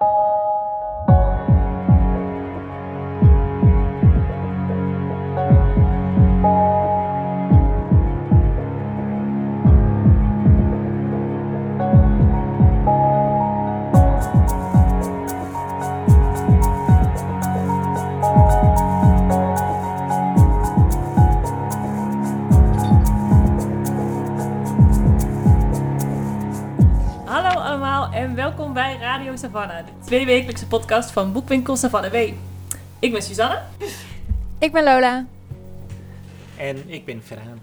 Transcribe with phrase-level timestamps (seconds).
[0.00, 0.37] you
[28.78, 32.16] bij Radio Savannah, de tweewekelijkse podcast van Boekwinkel Savannah W.
[32.98, 33.62] Ik ben Suzanne.
[34.58, 35.26] Ik ben Lola.
[36.56, 37.62] En ik ben Verhaan.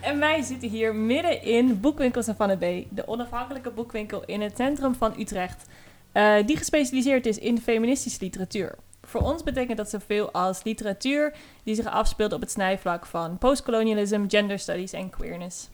[0.00, 4.94] En wij zitten hier midden in Boekwinkel Savannah B, de onafhankelijke boekwinkel in het centrum
[4.94, 5.66] van Utrecht,
[6.12, 8.74] eh, die gespecialiseerd is in feministische literatuur.
[9.02, 14.24] Voor ons betekent dat zoveel als literatuur die zich afspeelt op het snijvlak van postkolonialisme,
[14.28, 15.68] gender studies en queerness.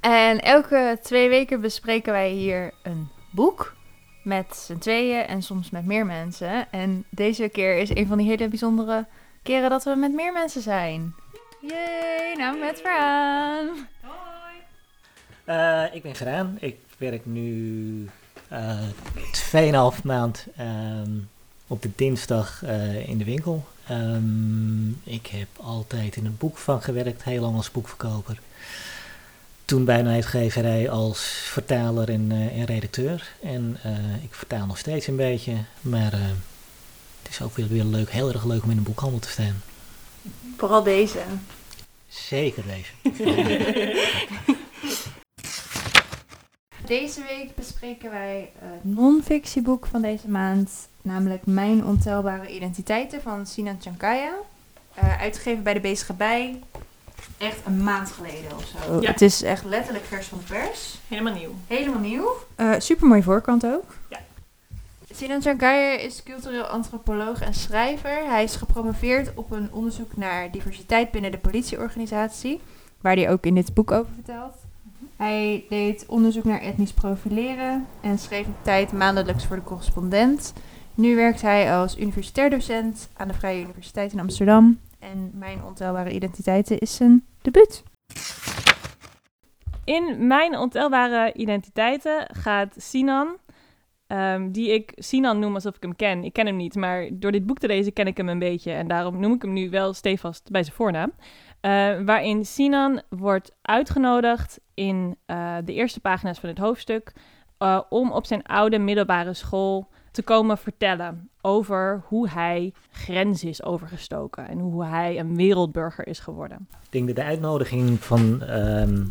[0.00, 3.74] En elke twee weken bespreken wij hier een boek.
[4.22, 6.72] Met z'n tweeën en soms met meer mensen.
[6.72, 9.06] En deze keer is een van die hele bijzondere
[9.42, 11.14] keren dat we met meer mensen zijn.
[11.60, 13.88] Yay, nou met Veraan.
[15.44, 16.56] Eh, ik ben Geraan.
[16.60, 18.08] Ik werk nu
[18.48, 18.88] eh
[19.96, 21.10] 2,5 maand ehm,
[21.66, 23.64] op de dinsdag eh, in de winkel.
[23.86, 28.40] Ehm, ik heb altijd in een boekvang gewerkt, heel lang als boekverkoper.
[29.66, 31.20] Toen bij een uitgeverij als
[31.52, 33.32] vertaler en, eh, en redacteur.
[33.42, 36.20] En eh, ik vertaal nog steeds een beetje, maar eh,
[37.22, 39.62] het is ook weer, weer leuk, heel erg leuk om in een boekhandel te staan.
[40.56, 41.18] Vooral deze.
[42.08, 42.92] Zeker deze.
[46.86, 50.70] Deze week bespreken wij het non-fictieboek van deze maand.
[51.02, 54.32] Namelijk Mijn Ontelbare Identiteiten van Sinan Chankaya.
[54.94, 56.62] Eh, uitgegeven bij de Bezige Bij.
[57.38, 59.00] Echt een maand geleden of zo.
[59.00, 59.10] Ja.
[59.10, 60.98] Het is echt letterlijk vers van de pers.
[61.08, 61.54] Helemaal nieuw.
[61.66, 62.32] Helemaal nieuw.
[62.78, 63.94] super mooie voorkant ook.
[64.08, 64.18] Ja.
[65.14, 68.24] Sinan Chankaya is cultureel antropoloog en schrijver.
[68.28, 72.60] Hij is gepromoveerd op een onderzoek naar diversiteit binnen de politieorganisatie.
[73.00, 74.54] Waar hij ook in dit boek over vertelt.
[75.16, 80.52] Hij deed onderzoek naar etnisch profileren en schreef een tijd maandelijks voor de correspondent.
[80.94, 84.78] Nu werkt hij als universitair docent aan de Vrije Universiteit in Amsterdam.
[84.98, 87.84] En Mijn Ontelbare Identiteiten is zijn debuut.
[89.86, 93.36] In mijn ontelbare identiteiten gaat Sinan,
[94.06, 96.24] ehm, die ik Sinan noem alsof ik hem ken.
[96.24, 98.72] Ik ken hem niet, maar door dit boek te lezen ken ik hem een beetje.
[98.72, 101.12] En daarom noem ik hem nu wel stevast bij zijn voornaam.
[101.60, 101.70] Eh,
[102.04, 107.12] waarin Sinan wordt uitgenodigd in eh, de eerste pagina's van het hoofdstuk...
[107.58, 113.62] eh, om op zijn oude middelbare school te komen vertellen over hoe hij grenzen is
[113.62, 114.48] overgestoken...
[114.48, 116.66] en hoe hij een wereldburger is geworden.
[116.70, 119.04] Ik denk dat de uitnodiging van ehm,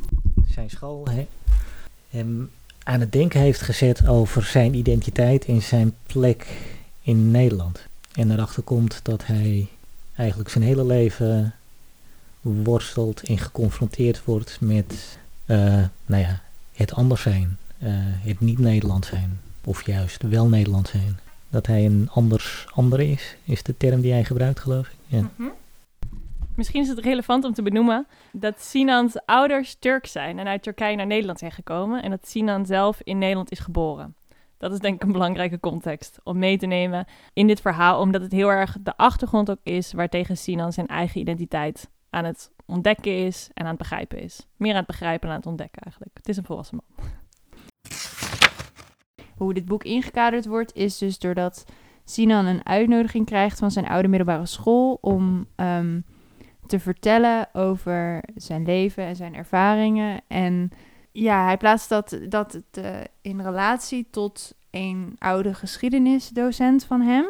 [0.47, 1.27] zijn school he-
[2.09, 2.49] hem
[2.83, 6.47] aan het denken heeft gezet over zijn identiteit en zijn plek
[7.01, 7.87] in Nederland.
[8.13, 9.67] En erachter komt dat hij
[10.15, 11.53] eigenlijk zijn hele leven
[12.41, 16.41] worstelt en geconfronteerd wordt met eh, nou ja,
[16.73, 21.19] het anders zijn, eh, het niet Nederland zijn, of juist wel Nederland zijn.
[21.49, 24.97] Dat hij een anders ander is, is de term die hij gebruikt geloof ik.
[25.09, 25.47] Mhm.
[26.55, 30.95] Misschien is het relevant om te benoemen dat Sinan's ouders Turk zijn en uit Turkije
[30.95, 34.15] naar Nederland zijn gekomen en dat Sinan zelf in Nederland is geboren.
[34.57, 38.21] Dat is denk ik een belangrijke context om mee te nemen in dit verhaal, omdat
[38.21, 43.25] het heel erg de achtergrond ook is waartegen Sinan zijn eigen identiteit aan het ontdekken
[43.25, 44.47] is en aan het begrijpen is.
[44.57, 46.17] Meer aan het begrijpen en aan het ontdekken eigenlijk.
[46.17, 47.07] Het is een volwassen man.
[49.37, 51.65] Hoe dit boek ingekaderd wordt, is dus doordat
[52.05, 55.99] Sinan een uitnodiging krijgt van zijn oude middelbare school om ehm,
[56.67, 60.21] te vertellen over zijn leven en zijn ervaringen.
[60.27, 60.71] En
[61.11, 67.25] ja, hij plaatst dat, dat het, eh, in relatie tot een oude geschiedenisdocent van hem,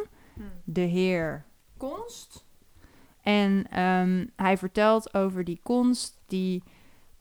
[0.64, 1.46] de heer
[1.78, 2.46] Konst.
[3.22, 6.64] En ehm, hij vertelt over die Konst die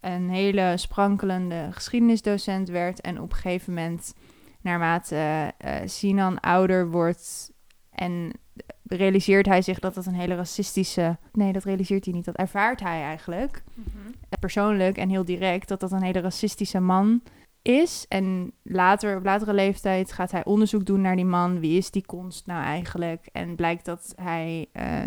[0.00, 4.14] een hele sprankelende geschiedenisdocent werd en op een gegeven moment
[4.64, 7.52] naarmate eh, Sinan ouder wordt
[7.90, 8.32] en
[8.86, 11.16] realiseert hij zich dat dat een hele racistische...
[11.32, 12.24] Nee, dat realiseert hij niet.
[12.24, 13.62] Dat ervaart hij eigenlijk.
[14.28, 17.22] Eh, Persoonlijk en heel direct dat dat een hele racistische man
[17.62, 18.04] is.
[18.08, 21.60] En later, op latere leeftijd gaat hij onderzoek doen naar die man.
[21.60, 23.28] Wie is die konst nou eigenlijk?
[23.32, 25.06] En blijkt dat hij eh,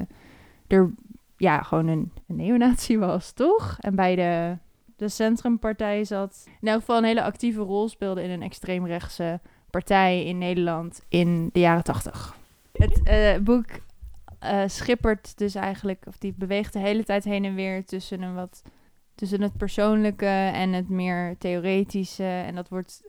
[0.68, 0.94] er
[1.38, 3.78] ja, gewoon een, een neonazi was, toch?
[3.80, 4.58] En bij de,
[4.98, 6.48] de Centrumpartij zat.
[6.62, 9.40] In elk geval een hele actieve rol speelde in een extreemrechtse
[9.70, 12.36] partij in Nederland in de jaren tachtig.
[12.72, 13.66] Het eh, boek
[14.40, 18.36] eh, schippert dus eigenlijk, of die beweegt de hele tijd heen en weer tussen een
[18.36, 18.62] wat
[19.16, 22.24] tussen het persoonlijke en het meer theoretische.
[22.24, 23.04] En dat wordt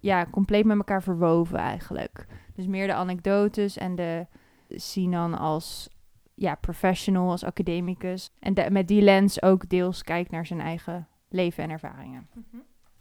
[0.00, 2.26] ja, compleet met elkaar verwoven eigenlijk.
[2.54, 4.26] Dus meer de anekdotes en de
[4.68, 5.88] Sinan als
[6.34, 8.30] ja, professional, als academicus.
[8.38, 12.28] En met die lens ook deels kijkt naar zijn eigen leven en ervaringen.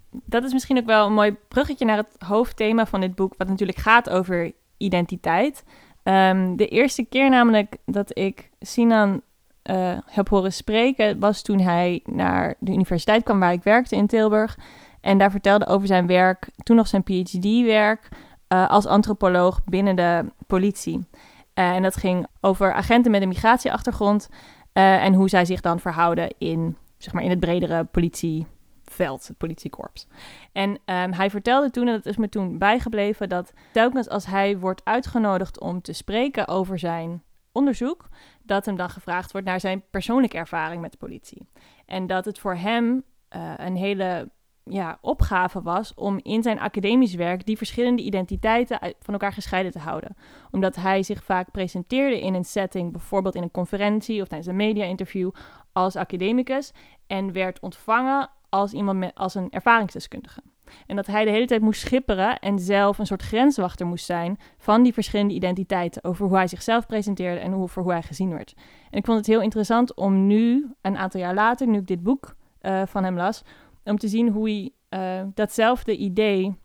[0.09, 3.47] Dat is misschien ook wel een mooi bruggetje naar het hoofdthema van dit boek, wat
[3.47, 5.63] natuurlijk gaat over identiteit.
[6.03, 9.21] Ehm, de eerste keer namelijk dat ik Sinan
[9.61, 14.07] eh, heb horen spreken, was toen hij naar de universiteit kwam waar ik werkte in
[14.07, 14.57] Tilburg.
[15.01, 18.09] En daar vertelde over zijn werk, toen nog zijn PhD-werk,
[18.47, 21.07] eh, als antropoloog binnen de politie.
[21.53, 24.29] En dat ging over agenten met een migratieachtergrond
[24.73, 29.37] eh, en hoe zij zich dan verhouden in, zeg maar, in het bredere politieveld, het
[29.37, 30.07] politiekorps.
[30.51, 34.57] En ehm, hij vertelde toen, en dat is me toen bijgebleven, dat telkens als hij
[34.57, 38.09] wordt uitgenodigd om te spreken over zijn onderzoek,
[38.43, 41.47] dat hem dan gevraagd wordt naar zijn persoonlijke ervaring met de politie.
[41.85, 44.29] En dat het voor hem eh, een hele
[44.63, 49.79] ja, opgave was om in zijn academisch werk die verschillende identiteiten van elkaar gescheiden te
[49.79, 50.15] houden.
[50.51, 54.55] Omdat hij zich vaak presenteerde in een setting, bijvoorbeeld in een conferentie of tijdens een
[54.55, 55.31] media-interview,
[55.75, 56.71] als academicus
[57.07, 60.41] en werd ontvangen als iemand met, als een ervaringsdeskundige.
[60.87, 64.37] En dat hij de hele tijd moest schipperen en zelf een soort grenswachter moest zijn
[64.57, 66.03] van die verschillende identiteiten.
[66.03, 68.53] Over hoe hij zichzelf presenteerde en voor hoe hij gezien werd.
[68.89, 72.03] En ik vond het heel interessant om nu, een aantal jaar later, nu ik dit
[72.03, 73.43] boek eh, van hem las,
[73.83, 76.55] om te zien hoe hij eh, datzelfde idee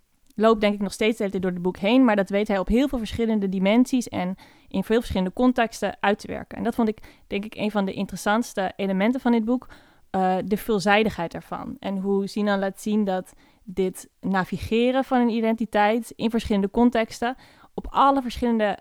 [0.41, 2.05] loopt, denk ik, nog steeds de door het boek heen.
[2.05, 4.37] Maar dat weet hij op heel veel verschillende dimensies en
[4.69, 6.59] in veel verschillende contexten uit te werken.
[6.59, 9.67] En dat vond ik, denk ik, een van de interessantste elementen van dit boek.
[10.11, 11.77] eh, de veelzijdigheid ervan.
[11.81, 13.33] En hoe Sinan laat zien dat
[13.65, 17.37] dit navigeren van een identiteit in verschillende contexten,
[17.75, 18.79] op alle verschillende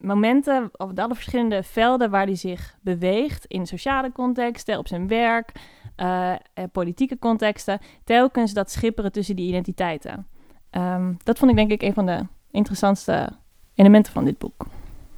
[0.00, 5.08] momenten, of op alle verschillende velden waar hij zich beweegt, in sociale contexten, op zijn
[5.08, 5.52] werk,
[5.96, 6.34] eh,
[6.72, 10.26] politieke contexten, telkens dat schipperen tussen die identiteiten.
[10.72, 12.20] Ehm, dat vond ik denk ik een van de
[12.50, 13.28] interessantste
[13.74, 14.66] elementen van dit boek.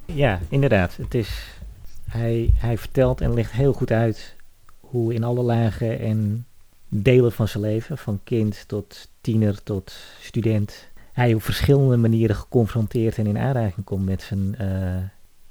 [0.05, 0.95] Ja, inderdaad.
[0.95, 1.59] Het is,
[2.09, 4.35] hij, hij vertelt en legt heel goed uit
[4.79, 6.45] hoe in alle lagen en
[6.87, 13.17] delen van zijn leven, van kind tot tiener tot student, hij op verschillende manieren geconfronteerd
[13.17, 14.95] en in aanraking komt met zijn eh,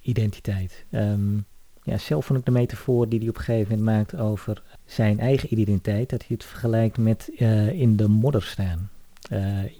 [0.00, 0.84] identiteit.
[0.90, 1.36] Ehm,
[1.82, 5.20] ja, zelf vond ik de metafoor die hij op een gegeven moment maakt over zijn
[5.20, 8.90] eigen identiteit, dat hij het vergelijkt met eh, in de modder staan.
[9.34, 9.72] Eh,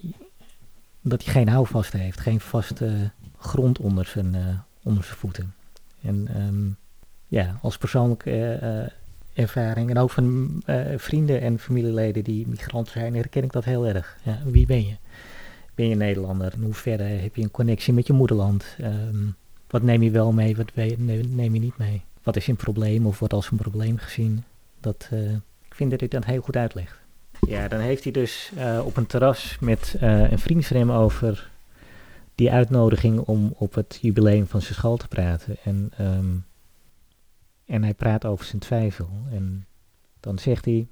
[1.01, 5.55] dat hij geen houvast heeft, geen vaste grond onder zijn, eh, onder zijn voeten.
[6.03, 6.69] En ehm,
[7.29, 10.62] ja, als persoonlijke eh, ervaring en ook van
[10.97, 14.17] vrienden en familieleden die migrant zijn, herken ik dat heel erg.
[14.23, 14.97] Ja, wie ben je?
[15.75, 16.53] Ben je Nederlander?
[16.56, 18.77] In hoeverre heb je een connectie met je moederland?
[18.79, 19.27] Ehm,
[19.67, 22.03] wat neem je wel mee, wat neem je niet mee?
[22.23, 24.45] Wat is een probleem of wordt als een probleem gezien?
[24.81, 25.09] Dat,
[25.65, 27.04] ik vind dat hij dat heel goed uitlegt.
[27.49, 31.50] Ja, dan heeft hij dus eh, op een terras met eh, een vriend over
[32.35, 35.56] die uitnodiging om op het jubileum van zijn school te praten.
[35.64, 36.37] En, ehm,
[37.67, 39.08] en hij praat over zijn twijfel.
[39.31, 39.67] En
[40.20, 40.87] dan zegt hij: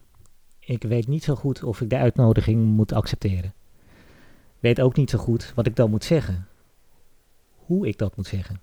[0.58, 3.54] Ik weet niet zo goed of ik de uitnodiging moet accepteren.
[4.60, 6.46] Weet ook niet zo goed wat ik dan moet zeggen.
[7.56, 8.60] Hoe ik dat moet zeggen.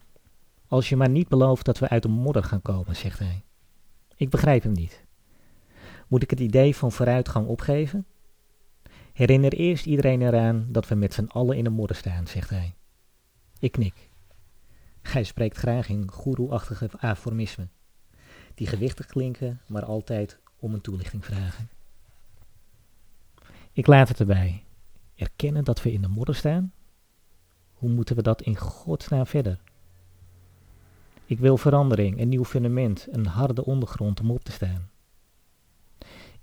[0.67, 3.41] Als je maar niet belooft dat we uit de modder gaan komen, zegt hij.
[4.15, 5.03] Ik begrijp hem niet.
[6.09, 8.05] Moet ik het idee van vooruitgang opgeven?
[9.13, 12.75] Herinner eerst iedereen eraan dat we met z'n allen in de modder staan, zegt hij.
[13.59, 14.09] Ik knik.
[15.01, 17.71] Hij spreekt graag in goeroe-achtige aforismen,
[18.53, 21.69] die gewichtig klinken, maar altijd om een toelichting vragen.
[23.71, 24.63] Ik laat het erbij.
[25.15, 26.73] Erkennen dat we in de modder staan?
[27.73, 29.61] Hoe moeten we dat in godsnaam verder?
[31.25, 34.89] Ik wil verandering, een nieuw fundament, een harde ondergrond om op te staan.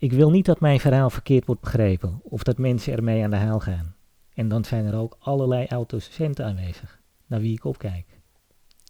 [0.06, 3.36] Ik wil niet dat mijn verhaal verkeerd wordt begrepen of dat mensen ermee aan de
[3.36, 3.94] haal gaan.
[4.34, 8.20] En dan zijn er ook allerlei autocenten aanwezig, naar wie ik opkijk.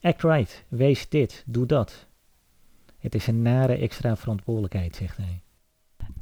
[0.00, 2.06] Act right, wees dit, doe dat.
[2.98, 5.42] Het is een nare extra verantwoordelijkheid, zegt hij.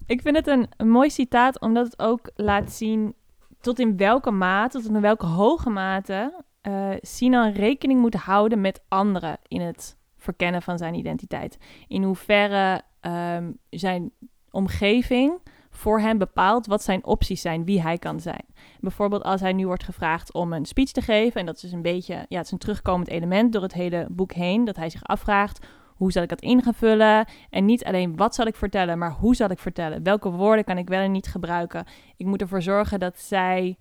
[0.07, 3.15] Ik vind het een, mooi citaat, omdat het ook laat zien
[3.61, 8.83] tot in welke mate, tot in welke hoge mate eh Sinan rekening moet houden met
[8.89, 11.59] anderen in het verkennen van zijn identiteit.
[11.89, 14.13] In hoeverre ehm, zijn
[14.55, 15.39] omgeving
[15.71, 18.45] voor hem bepaalt wat zijn opties zijn, wie hij kan zijn.
[18.81, 21.83] Bijvoorbeeld als hij nu wordt gevraagd om een speech te geven, en dat is een
[21.83, 25.05] beetje, ja, het is een terugkomend element door het hele boek heen, dat hij zich
[25.05, 27.27] afvraagt, hoe zal ik dat in vullen?
[27.51, 30.03] En niet alleen wat zal ik vertellen, maar hoe zal ik vertellen?
[30.03, 31.87] Welke woorden kan ik wel en niet gebruiken?
[32.17, 33.79] Ik moet ervoor zorgen dat zij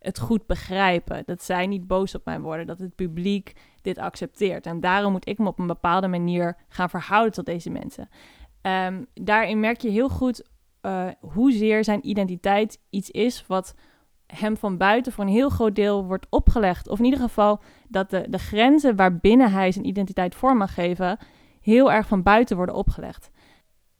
[0.00, 1.22] het goed begrijpen.
[1.26, 2.66] Dat zij niet boos op mij worden.
[2.66, 4.66] Dat het publiek dit accepteert.
[4.66, 8.08] En daarom moet ik me op een bepaalde manier gaan verhouden tot deze mensen.
[8.62, 10.48] Ehm, daarin merk je heel goed
[10.82, 13.74] uh, hoezeer zijn identiteit iets is wat
[14.26, 16.88] hem van buiten voor een heel groot deel wordt opgelegd.
[16.88, 21.18] Of in ieder geval dat de, de grenzen waarbinnen hij zijn identiteit vorm mag geven,
[21.60, 23.30] heel erg van buiten worden opgelegd.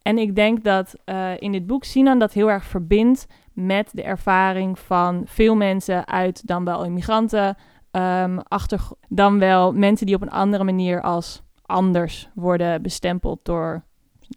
[0.02, 4.02] En ik denk dat uh, in dit boek Sinan dat heel erg verbindt met de
[4.02, 7.57] ervaring van veel mensen uit dan wel immigranten,
[7.90, 13.85] um, achter, dan wel mensen die op een andere manier als anders worden bestempeld door,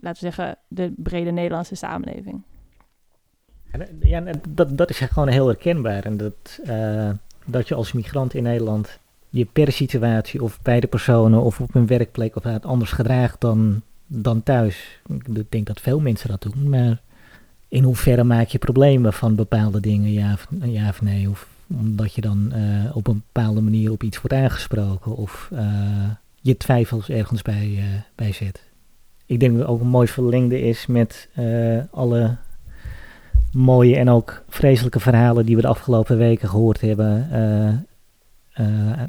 [0.01, 2.41] laten we zeggen, de brede Nederlandse samenleving.
[3.99, 6.03] Ja, dat, dat is gewoon heel herkenbaar.
[6.03, 7.09] En dat, uh,
[7.45, 11.75] dat je als migrant in Nederland je per situatie of bij de personen of op
[11.75, 14.99] een werkplek of het anders gedraagt dan, dan thuis.
[15.07, 17.01] Ik denk dat veel mensen dat doen, maar
[17.67, 21.29] in hoeverre maak je problemen van bepaalde dingen, ja of, ja of nee?
[21.29, 25.49] Of omdat je dan uh, op een bepaalde manier op iets wordt aangesproken of
[26.41, 27.83] je twijfels ergens bij,
[28.15, 28.63] bij zet.
[29.25, 31.29] Ik denk dat ook een mooi verlengde is met
[31.91, 32.37] alle
[33.51, 37.27] mooie en ook vreselijke verhalen die we de afgelopen weken gehoord hebben.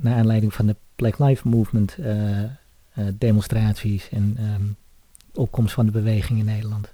[0.00, 1.97] naar aanleiding van de Black Lives Movement
[3.18, 4.76] demonstraties en um,
[5.35, 6.92] opkomst van de beweging in Nederland.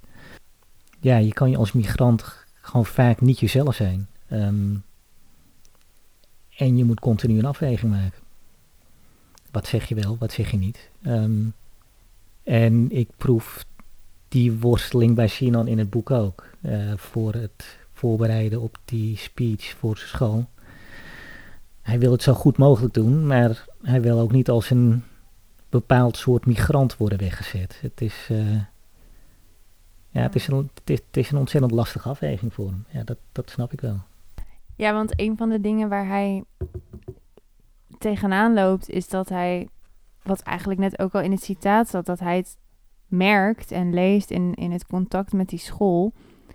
[1.01, 4.07] Ja, je kan je als migrant gewoon vaak niet jezelf zijn.
[4.33, 4.83] Um,
[6.57, 8.19] en je moet continu een afweging maken.
[9.51, 10.89] Wat zeg je wel, wat zeg je niet?
[11.07, 11.53] Um,
[12.51, 13.65] en ik proef
[14.29, 16.45] die worsteling bij Sinan in het boek ook.
[16.63, 20.49] Uh, voor het voorbereiden op die speech voor zijn school.
[21.81, 25.03] Hij wil het zo goed mogelijk doen, maar hij wil ook niet als een
[25.69, 27.79] bepaald soort migrant worden weggezet.
[27.81, 28.61] Het is, uh,
[30.09, 32.85] ja, het is, een, het, is, het is een ontzettend lastige afweging voor hem.
[32.89, 34.01] Ja, dat, dat snap ik wel.
[34.77, 36.45] Ja, want een van de dingen waar hij
[37.99, 39.69] tegenaan loopt, is dat hij,
[40.23, 42.59] wat eigenlijk net ook al in het citaat zat, dat hij het
[43.07, 46.13] merkt en leest in, in het contact met die school,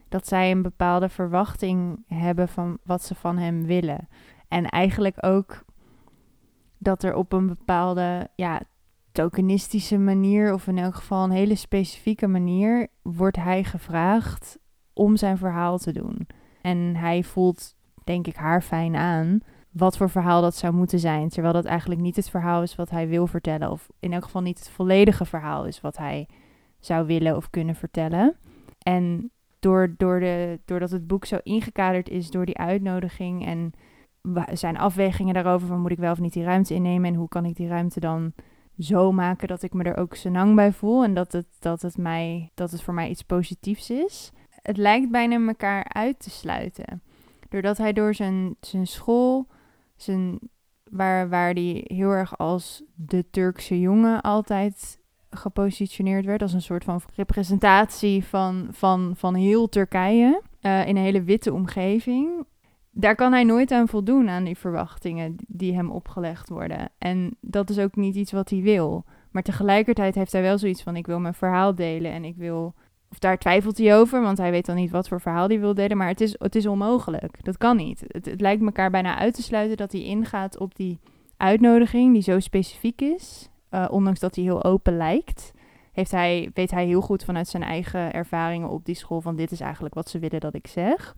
[0.09, 4.07] dat zij een bepaalde verwachting hebben van wat ze van hem willen.
[4.47, 5.65] En eigenlijk ook
[6.77, 8.61] dat er op een bepaalde ja,
[9.11, 14.57] tokenistische manier, of in elk geval een hele specifieke manier, wordt hij gevraagd
[14.93, 16.27] om zijn verhaal te doen.
[16.61, 19.39] En hij voelt denk ik, haar fijn aan
[19.77, 21.29] wat voor verhaal dat zou moeten zijn.
[21.29, 23.71] Terwijl dat eigenlijk niet het verhaal is wat hij wil vertellen.
[23.71, 26.27] Of in elk geval niet het volledige verhaal is wat hij
[26.79, 28.35] zou willen of kunnen vertellen.
[28.79, 33.73] En door, door de, doordat het boek zo ingekaderd is door die uitnodiging en
[34.53, 37.45] zijn afwegingen daarover van moet ik wel of niet die ruimte innemen en hoe kan
[37.45, 38.33] ik die ruimte dan
[38.77, 41.97] zo maken dat ik me er ook senang bij voel en dat het, dat het,
[41.97, 44.31] mij, dat het voor mij iets positiefs is.
[44.61, 47.01] Het lijkt bijna elkaar uit te sluiten.
[47.49, 49.47] Doordat hij door zijn, zijn school,
[50.91, 56.83] waar, waar hij heel erg als de Turkse jongen altijd gepositioneerd werd, als een soort
[56.83, 62.45] van representatie van, van, van heel Turkije uh, in een hele witte omgeving.
[62.91, 66.89] Daar kan hij nooit aan voldoen aan die verwachtingen die hem opgelegd worden.
[66.97, 69.05] En dat is ook niet iets wat hij wil.
[69.31, 72.73] Maar tegelijkertijd heeft hij wel zoiets van: ik wil mijn verhaal delen en ik wil
[73.19, 75.97] daar twijfelt hij over, want hij weet dan niet wat voor verhaal hij wil delen.
[75.97, 77.43] Maar het is, het is onmogelijk.
[77.43, 78.03] Dat kan niet.
[78.07, 80.99] Het, het lijkt elkaar bijna uit te sluiten dat hij ingaat op die
[81.37, 83.49] uitnodiging die zo specifiek is.
[83.71, 85.53] Uh, ondanks dat hij heel open lijkt,
[85.91, 89.51] heeft hij, weet hij heel goed vanuit zijn eigen ervaringen op die school van dit
[89.51, 91.15] is eigenlijk wat ze willen dat ik zeg.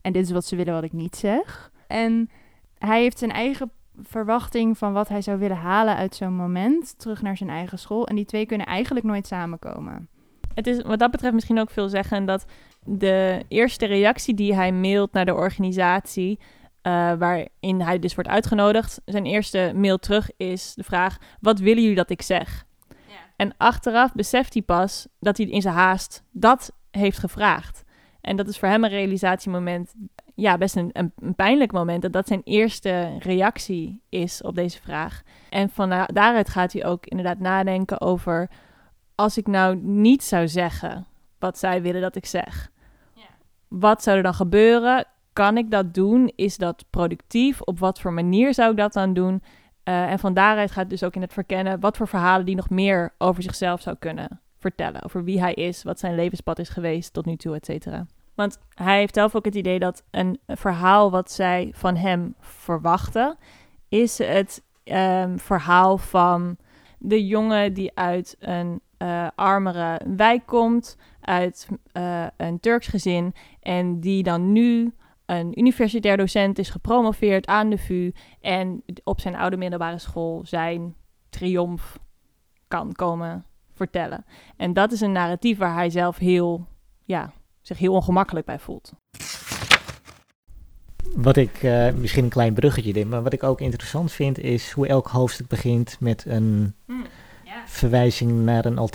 [0.00, 1.72] En dit is wat ze willen wat ik niet zeg.
[1.86, 2.30] En
[2.78, 3.70] hij heeft zijn eigen
[4.02, 8.06] verwachting van wat hij zou willen halen uit zo'n moment terug naar zijn eigen school.
[8.06, 10.08] En die twee kunnen eigenlijk nooit samenkomen
[10.54, 12.44] het is wat dat betreft misschien ook veel zeggen dat
[12.84, 16.38] de eerste reactie die hij mailt naar de organisatie,
[16.82, 21.82] uh, waarin hij dus wordt uitgenodigd, zijn eerste mail terug is de vraag: wat willen
[21.82, 22.64] jullie dat ik zeg?
[22.88, 23.14] Ja.
[23.36, 27.84] En achteraf beseft hij pas dat hij in zijn haast dat heeft gevraagd.
[28.20, 29.94] En dat is voor hem een realisatiemoment,
[30.34, 32.02] ja, best een, een, een pijnlijk moment.
[32.02, 35.22] Dat dat zijn eerste reactie is op deze vraag.
[35.50, 38.48] En van daaruit gaat hij ook inderdaad nadenken over
[39.14, 41.06] als ik nou niet zou zeggen
[41.38, 42.70] wat zij willen dat ik zeg,
[43.14, 43.22] ja.
[43.68, 45.06] wat zou er dan gebeuren?
[45.32, 46.32] Kan ik dat doen?
[46.36, 47.60] Is dat productief?
[47.60, 49.42] Op wat voor manier zou ik dat dan doen?
[49.84, 52.56] Uh, en van daaruit gaat het dus ook in het verkennen wat voor verhalen die
[52.56, 55.02] nog meer over zichzelf zou kunnen vertellen.
[55.04, 58.06] Over wie hij is, wat zijn levenspad is geweest tot nu toe, et cetera.
[58.34, 63.36] Want hij heeft zelf ook het idee dat een verhaal wat zij van hem verwachten,
[63.88, 66.56] is het um, verhaal van
[66.98, 74.00] de jongen die uit een uh, armere wijk komt, uit uh, een Turks gezin en
[74.00, 74.92] die dan nu
[75.26, 80.94] een universitair docent is gepromoveerd aan de VU en op zijn oude middelbare school zijn
[81.30, 81.98] triomf
[82.68, 83.44] kan komen
[83.74, 84.24] vertellen.
[84.56, 86.66] En dat is een narratief waar hij zelf heel,
[87.04, 88.92] ja, zich heel ongemakkelijk bij voelt.
[91.14, 94.70] wat ik, uh, misschien een klein bruggetje dit, maar wat ik ook interessant vind is
[94.70, 97.06] hoe elk hoofdstuk begint met een mm,
[97.72, 98.88] verwijzing naar een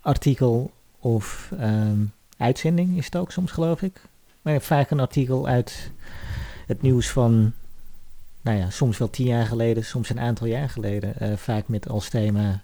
[0.00, 4.00] artikel of um, uitzending, is het ook soms geloof ik.
[4.42, 5.90] Maar vaak een artikel uit
[6.66, 7.52] het nieuws van,
[8.40, 11.14] nou ja, soms wel tien jaar geleden, soms een aantal jaar geleden.
[11.22, 12.62] Uh, vaak met als thema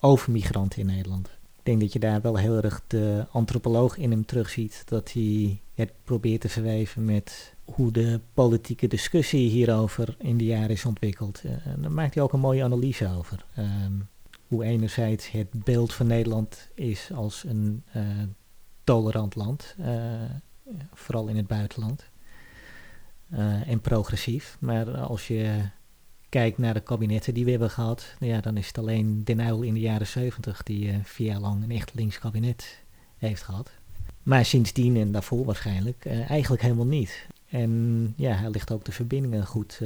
[0.00, 1.26] over migranten in Nederland.
[1.26, 4.82] Ik denk dat je daar wel heel erg de antropoloog in hem terugziet.
[4.84, 10.70] Dat hij het probeert te verweven met hoe de politieke discussie hierover in de jaren
[10.70, 11.42] is ontwikkeld.
[11.44, 13.44] Uh, en daar maakt hij ook een mooie analyse over.
[13.58, 14.08] Um,
[14.52, 18.02] hoe enerzijds het beeld van Nederland is als een uh,
[18.84, 19.86] tolerant land, uh,
[20.92, 22.10] vooral in het buitenland,
[23.66, 24.56] en progressief.
[24.60, 25.60] Maar als je
[26.28, 29.62] kijkt naar de kabinetten die we hebben gehad, ja, dan is het alleen Den Uyl
[29.62, 32.84] in de jaren 70 die vier jaar lang een echt links kabinet
[33.16, 33.70] heeft gehad.
[34.22, 37.26] Maar sindsdien en daarvoor waarschijnlijk eigenlijk helemaal niet.
[37.48, 39.80] En ja, hij ligt ook de verbindingen goed,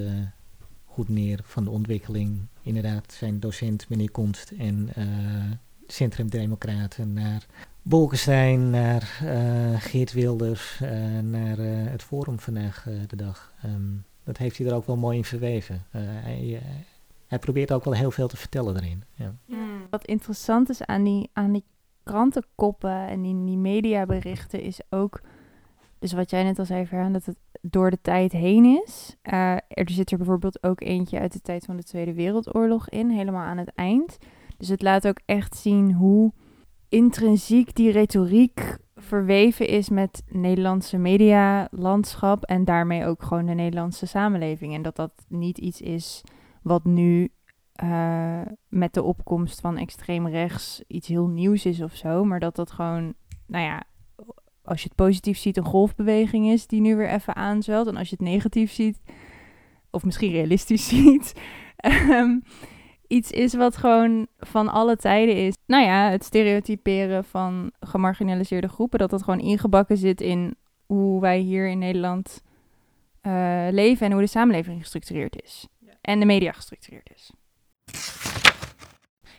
[0.97, 2.39] goed neer van de ontwikkeling.
[2.63, 5.05] Inderdaad, zijn docent meneer Konst en uh,
[5.87, 7.47] Centrum Democraten naar
[7.83, 10.81] Bolkestein, naar uh, Geert Wilders,
[11.23, 11.59] naar
[11.91, 13.53] het Forum vandaag de dag.
[13.65, 15.85] Um, dat heeft hij er ook wel mooi in verweven.
[15.91, 16.63] hij,
[17.27, 19.05] hij probeert ook wel heel veel te vertellen erin.
[19.15, 19.35] Ja.
[19.47, 19.87] Hmm.
[19.91, 21.65] Wat interessant is aan die, aan die
[22.03, 25.21] krantenkoppen en die, die mediaberichten is ook...
[25.99, 29.17] Dus wat jij net al zei, Verhaan, dat het door de tijd heen is.
[29.23, 33.11] Uh, er zit er bijvoorbeeld ook eentje uit de tijd van de Tweede Wereldoorlog in,
[33.11, 34.19] helemaal aan het eind.
[34.57, 36.33] Dus het laat ook echt zien hoe
[36.89, 44.75] intrinsiek die retoriek verweven is met Nederlandse medialandschap en daarmee ook gewoon de Nederlandse samenleving.
[44.75, 46.23] En dat dat niet iets is
[46.63, 47.29] wat nu
[47.83, 52.57] uh, met de opkomst van extreem rechts iets heel nieuws is of zo, maar dat
[52.57, 53.15] dat gewoon,
[53.47, 53.83] nou ja,
[54.67, 57.87] als je het positief ziet, een golfbeweging is die nu weer even aanzwelt.
[57.87, 59.01] En als je het negatief ziet,
[59.91, 61.41] of misschien realistisch ziet,
[62.11, 62.43] um,
[63.07, 65.55] iets is wat gewoon van alle tijden is.
[65.67, 71.39] Nou ja, het stereotyperen van gemarginaliseerde groepen, dat dat gewoon ingebakken zit in hoe wij
[71.39, 72.43] hier in Nederland
[73.23, 75.67] uh, leven en hoe de samenleving gestructureerd is.
[76.01, 77.33] En de media gestructureerd is.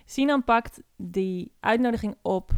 [0.05, 2.51] Sinan pakt die uitnodiging op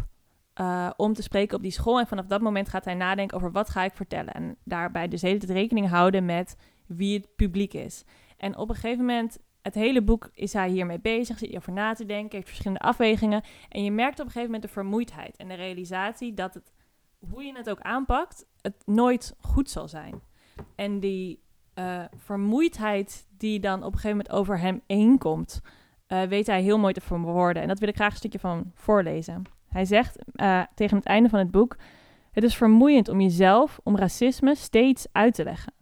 [0.61, 1.99] uh, om te spreken op die school.
[1.99, 4.33] En vanaf dat moment gaat hij nadenken over wat ga ik vertellen.
[4.33, 8.03] En daarbij dus hele tijd rekening houden met wie het publiek is.
[8.37, 11.73] En op een gegeven moment, het hele boek is hij hiermee bezig, zit je over
[11.73, 13.43] na te denken, heeft verschillende afwegingen.
[13.69, 16.73] En je merkt op een gegeven moment de vermoeidheid en de realisatie dat het,
[17.29, 20.21] hoe je het ook aanpakt, het nooit goed zal zijn.
[20.75, 21.43] En die
[21.75, 25.61] uh, vermoeidheid die dan op een gegeven moment over hem heen komt,
[26.07, 27.61] uh, weet hij heel mooi te verwoorden.
[27.61, 29.43] En dat wil ik graag een stukje van voorlezen.
[29.69, 31.77] Hij zegt uh, tegen het einde van het boek:
[32.31, 35.73] Het is vermoeiend om jezelf, om racisme steeds uit te leggen.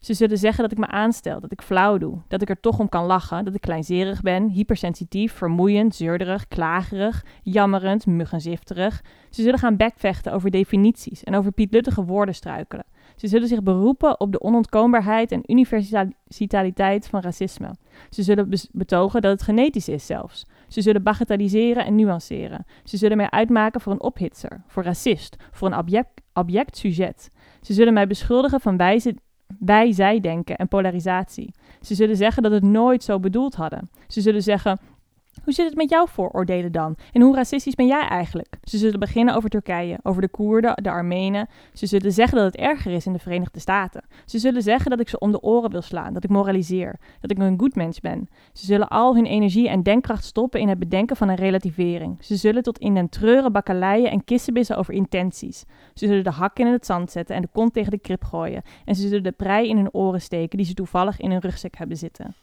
[0.00, 2.78] Ze zullen zeggen dat ik me aanstel, dat ik flauw doe, dat ik er toch
[2.78, 9.02] om kan lachen, dat ik kleinzerig ben, hypersensitief, vermoeiend, zeurderig, klagerig, jammerend, muggenzifterig.
[9.30, 12.84] Ze zullen gaan bekvechten over definities en over pietluttige woorden struikelen.
[13.16, 17.74] Ze zullen zich beroepen op de onontkoombaarheid en universaliteit van racisme.
[18.10, 20.46] Ze zullen betogen dat het genetisch is zelfs.
[20.68, 22.66] Ze zullen bagatelliseren en nuanceren.
[22.84, 27.30] Ze zullen mij uitmaken voor een ophitser, voor racist, voor een object, object sujet.
[27.60, 29.16] Ze zullen mij beschuldigen van wijze,
[29.58, 31.54] wij-zij-denken en polarisatie.
[31.80, 33.90] Ze zullen zeggen dat het nooit zo bedoeld hadden.
[34.06, 34.78] Ze zullen zeggen
[35.44, 36.96] hoe zit het met jouw vooroordelen dan?
[37.12, 38.56] En hoe racistisch ben jij eigenlijk?
[38.62, 41.48] Ze zullen beginnen over Turkije, over de Koerden, de Armenen.
[41.72, 44.04] Ze zullen zeggen dat het erger is in de Verenigde Staten.
[44.24, 47.30] Ze zullen zeggen dat ik ze om de oren wil slaan, dat ik moraliseer, dat
[47.30, 48.28] ik een goed mens ben.
[48.52, 52.16] Ze zullen al hun energie en denkkracht stoppen in het bedenken van een relativering.
[52.20, 55.64] Ze zullen tot in den treuren bakkeleien en kissenbissen over intenties.
[55.94, 58.62] Ze zullen de hakken in het zand zetten en de kont tegen de krip gooien.
[58.84, 61.76] En ze zullen de prei in hun oren steken die ze toevallig in hun rugzak
[61.76, 62.34] hebben zitten.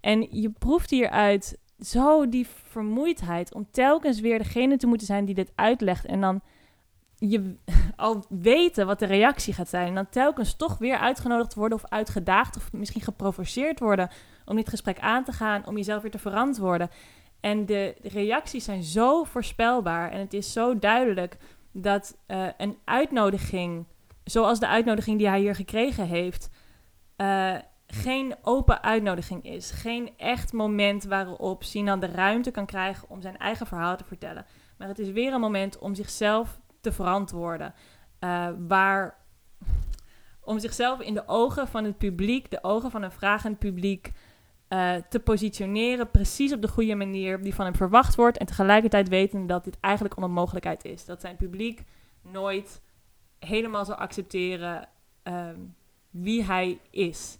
[0.00, 5.34] En je proeft hieruit zo die vermoeidheid om telkens weer degene te moeten zijn die
[5.34, 6.40] dit uitlegt en dan
[7.16, 7.54] je
[7.96, 11.90] al weten wat de reactie gaat zijn en dan telkens toch weer uitgenodigd worden of
[11.90, 14.10] uitgedaagd of misschien geprovoceerd worden
[14.44, 16.90] om dit gesprek aan te gaan, om jezelf weer te verantwoorden.
[17.40, 21.36] En de, reacties zijn zo voorspelbaar en het is zo duidelijk
[21.72, 23.86] dat uh, een uitnodiging,
[24.24, 26.50] zoals de uitnodiging die hij hier gekregen heeft,
[27.16, 27.54] uh,
[27.94, 29.70] geen open uitnodiging is.
[29.70, 34.46] Geen echt moment waarop Sinan de ruimte kan krijgen om zijn eigen verhaal te vertellen.
[34.78, 37.74] Maar het is weer een moment om zichzelf te verantwoorden.
[38.20, 39.18] Uh, waar,
[40.40, 44.12] om zichzelf in de ogen van het publiek, de ogen van een vragend publiek,
[44.68, 46.10] uh, te positioneren.
[46.10, 48.38] Precies op de goede manier die van hem verwacht wordt.
[48.38, 51.04] En tegelijkertijd weten dat dit eigenlijk onmogelijkheid is.
[51.04, 51.84] Dat zijn publiek
[52.22, 52.82] nooit
[53.38, 54.88] helemaal zal accepteren.
[55.22, 55.74] Um,
[56.10, 57.38] wie hij is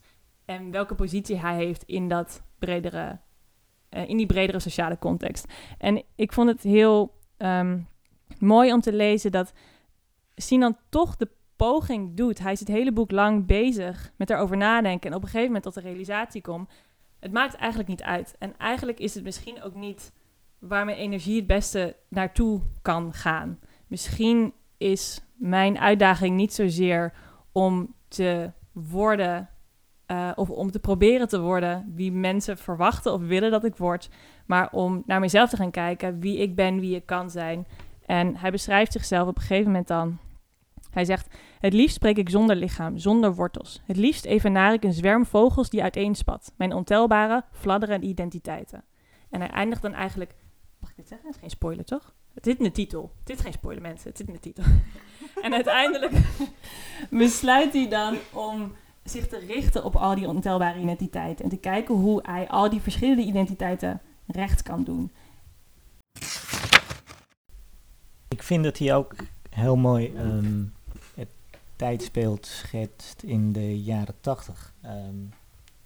[0.52, 3.18] en welke positie hij heeft in dat bredere,
[3.88, 5.52] eh, in die bredere sociale context.
[5.78, 7.78] En ik vond het heel ehm,
[8.38, 9.52] mooi om te lezen dat
[10.34, 12.38] Sinan toch de poging doet.
[12.38, 15.64] Hij is het hele boek lang bezig met erover nadenken en op een gegeven moment
[15.64, 16.70] tot de realisatie komt.
[17.20, 18.36] Het maakt eigenlijk niet uit.
[18.38, 20.12] En eigenlijk is het misschien ook niet
[20.58, 23.58] waar mijn energie het beste naartoe kan gaan.
[23.86, 27.12] Misschien is mijn uitdaging niet zozeer
[27.52, 29.48] om te worden
[30.06, 34.08] uh, of om te proberen te worden wie mensen verwachten of willen dat ik word,
[34.46, 37.66] maar om naar mezelf te gaan kijken wie ik ben, wie ik kan zijn.
[38.06, 40.18] En hij beschrijft zichzelf op een gegeven moment dan.
[40.90, 43.82] Hij zegt: Het liefst spreek ik zonder lichaam, zonder wortels.
[43.84, 48.84] Het liefst evenaar ik een zwerm vogels die uiteenspat, mijn ontelbare, fladderende identiteiten.
[49.30, 50.34] En hij eindigt dan eigenlijk.
[50.78, 51.26] Mag ik dit zeggen?
[51.26, 52.14] Het is geen spoiler, toch?
[52.34, 53.12] Het zit in de titel.
[53.20, 54.08] Het is geen spoiler, mensen.
[54.08, 54.64] Het zit in de titel.
[55.42, 56.12] en uiteindelijk
[57.10, 58.72] besluit hij dan om
[59.04, 61.44] zich te richten op al die ontelbare identiteiten.
[61.44, 65.10] En te kijken hoe hij al die verschillende identiteiten recht kan doen.
[68.28, 69.14] Ik vind dat hij ook
[69.50, 70.72] heel mooi um,
[71.14, 71.28] het
[71.76, 74.74] tijdsbeeld schetst in de jaren tachtig.
[74.84, 75.30] Um,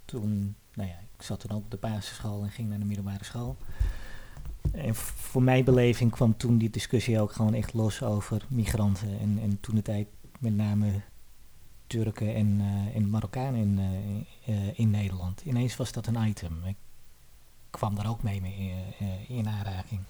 [0.05, 3.25] toen, nou ja, ik zat toen ook op de basisschool en ging naar de middelbare
[3.25, 3.57] school.
[4.73, 9.19] En voor mijn beleving kwam toen die discussie ook gewoon echt los over migranten.
[9.21, 10.07] En, en toen de tijd
[10.39, 11.01] met name
[11.87, 13.79] Turken en, uh, en Marokkanen in,
[14.49, 15.41] uh, in Nederland.
[15.41, 16.65] Ineens was dat een item.
[16.65, 16.77] Ik
[17.71, 18.75] kwam daar ook mee, mee
[19.29, 20.01] in aanraking.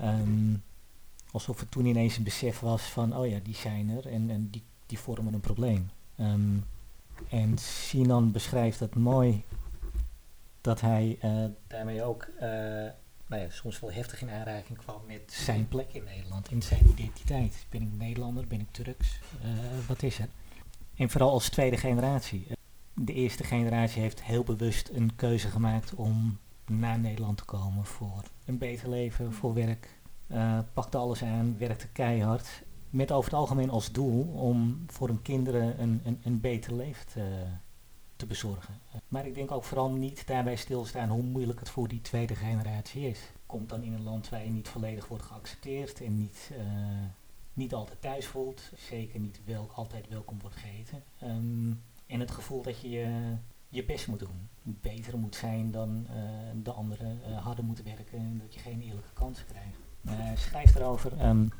[0.00, 0.62] Um,
[1.30, 4.50] alsof het toen ineens een besef was van, oh ja, die zijn er en, en
[4.50, 5.90] die, die vormen een probleem.
[6.16, 6.64] Um,
[7.28, 9.44] en Sinan beschrijft het mooi
[10.60, 11.18] dat hij
[11.66, 12.28] daarmee ook
[13.26, 16.88] nou ja, soms wel heftig in aanraking kwam met zijn plek in Nederland, in zijn
[16.88, 17.66] identiteit.
[17.68, 19.50] Ben ik Nederlander, ben ik Turks, uh,
[19.88, 20.28] wat is er?
[21.02, 22.46] En vooral als tweede generatie.
[22.94, 28.22] De eerste generatie heeft heel bewust een keuze gemaakt om naar Nederland te komen voor
[28.44, 29.88] een beter leven, voor werk.
[30.26, 32.62] Uh, pakte alles aan, werkte keihard.
[32.90, 37.06] Met over het algemeen als doel om voor hun kinderen een, een, een beter leven
[37.06, 37.44] te,
[38.16, 38.74] te bezorgen.
[39.08, 43.08] Maar ik denk ook vooral niet daarbij stilstaan hoe moeilijk het voor die tweede generatie
[43.08, 43.20] is.
[43.46, 46.58] Komt dan in een land waar je niet volledig wordt geaccepteerd en niet, uh,
[47.54, 48.72] niet altijd thuis voelt.
[48.76, 51.02] Zeker niet wel, altijd welkom wordt geheten.
[51.22, 53.36] Um, en het gevoel dat je je,
[53.68, 54.48] je best moet doen.
[54.62, 56.16] Beter moet zijn dan uh,
[56.62, 59.76] de anderen, uh, harder moeten werken en dat je geen eerlijke kansen krijgt.
[60.22, 61.52] Hij schrijft erover um,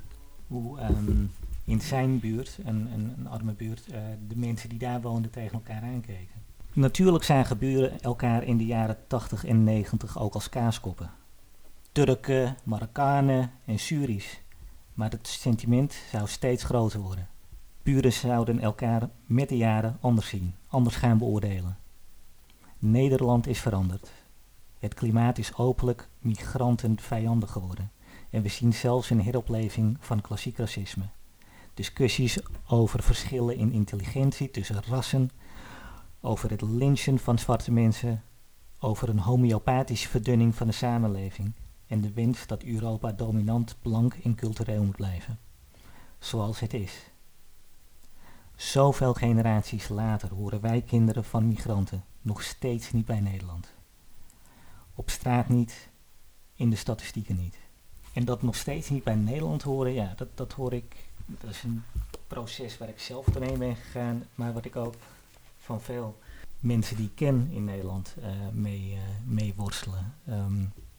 [0.47, 1.31] hoe um,
[1.65, 3.85] in zijn buurt, een, een, arme buurt,
[4.29, 6.43] de mensen die daar woonden tegen elkaar aankeken.
[6.73, 11.11] Natuurlijk zijn geburen elkaar in de jaren 80 en 90 ook als kaaskoppen.
[11.93, 14.41] Turken, Marokkanen en Syrisch.
[14.95, 17.29] Maar het sentiment zou steeds groter worden.
[17.83, 21.77] Buren zouden elkaar met de jaren anders zien, anders gaan beoordelen.
[22.79, 24.13] Nederland is veranderd.
[24.79, 27.91] Het klimaat is openlijk migrantenvijandig geworden.
[28.31, 31.05] En we zien zelfs een heropleving van klassiek racisme.
[31.75, 35.31] Discussies over verschillen in intelligentie tussen rassen
[36.21, 38.23] over het lynchen van zwarte mensen,
[38.79, 41.53] over een homeopathische verdunning van de samenleving
[41.93, 45.39] en de wens dat Europa dominant, blank en cultureel moet blijven.
[46.19, 47.11] Zoals het is.
[48.57, 53.73] Zoveel generaties later horen wij kinderen van migranten nog steeds niet bij Nederland.
[54.95, 55.89] Op straat niet,
[56.55, 57.59] in de statistieken niet.
[58.13, 60.97] En dat nog steeds niet bij Nederland horen, ja, dat, dat hoor ik.
[61.27, 61.83] Dat is een
[62.27, 64.95] proces waar ik zelf doorheen ben gegaan, maar wat ik ook
[65.59, 66.19] van veel
[66.61, 68.99] mensen die ik ken in Nederland uh, mee,
[70.15, 70.41] uh,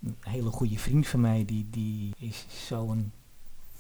[0.06, 3.12] een hele goede vriend van mij, die, die is zo'n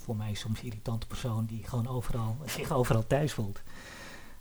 [0.04, 3.62] voor mij soms irritante persoon die gewoon overal, zich overal thuis voelt.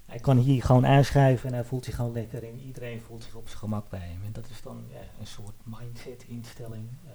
[0.07, 3.35] Hij kan hier gewoon aanschuiven en hij voelt zich gewoon lekker en iedereen voelt zich
[3.35, 4.21] op zijn gemak bij hem.
[4.25, 6.85] En dat is dan ja, een soort mindset instelling.
[7.05, 7.11] Uh,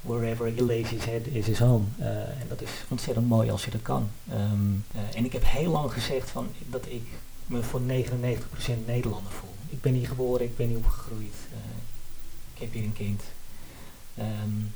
[0.00, 1.84] wherever he his head is his home.
[1.98, 2.06] Uh,
[2.40, 4.08] en dat is ontzettend mooi als je dat kan.
[4.30, 7.06] Um, uh, en ik heb heel lang gezegd van, dat ik
[7.46, 7.84] me voor 99%
[8.86, 9.54] Nederlander voel.
[9.68, 11.34] Ik ben hier geboren, ik ben hier opgegroeid.
[12.62, 13.22] Heb hier een kind.
[14.18, 14.72] Um,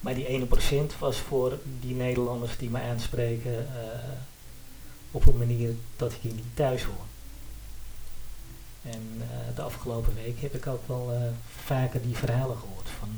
[0.00, 4.08] maar die ene procent was voor die Nederlanders die me aanspreken uh,
[5.10, 7.04] op een manier dat ik hier niet thuis hoor.
[8.82, 9.24] En uh,
[9.54, 13.08] de afgelopen week heb ik ook wel vaker die verhalen gehoord van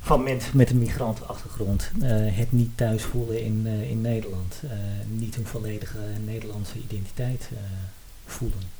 [0.00, 1.90] van mensen met een migrantenachtergrond
[2.32, 4.62] het niet thuis voelen in, in Nederland.
[5.06, 7.48] Niet een volledige Nederlandse identiteit
[8.26, 8.79] voelen.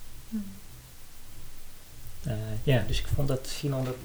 [2.23, 2.33] Mm.
[2.63, 3.97] ja, dus ik vond dat Sinan dat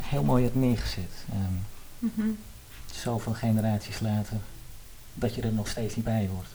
[0.00, 1.24] heel mooi had neergezet.
[1.32, 1.64] Um,
[1.98, 2.38] mm -hmm.
[2.92, 4.36] Zoveel generaties later,
[5.14, 6.48] dat je er nog steeds niet bij hoort.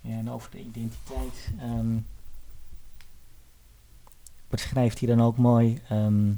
[0.00, 1.98] Ja, en over de identiteit ehm,
[4.48, 6.32] beschrijft hij dan ook mooi ehm,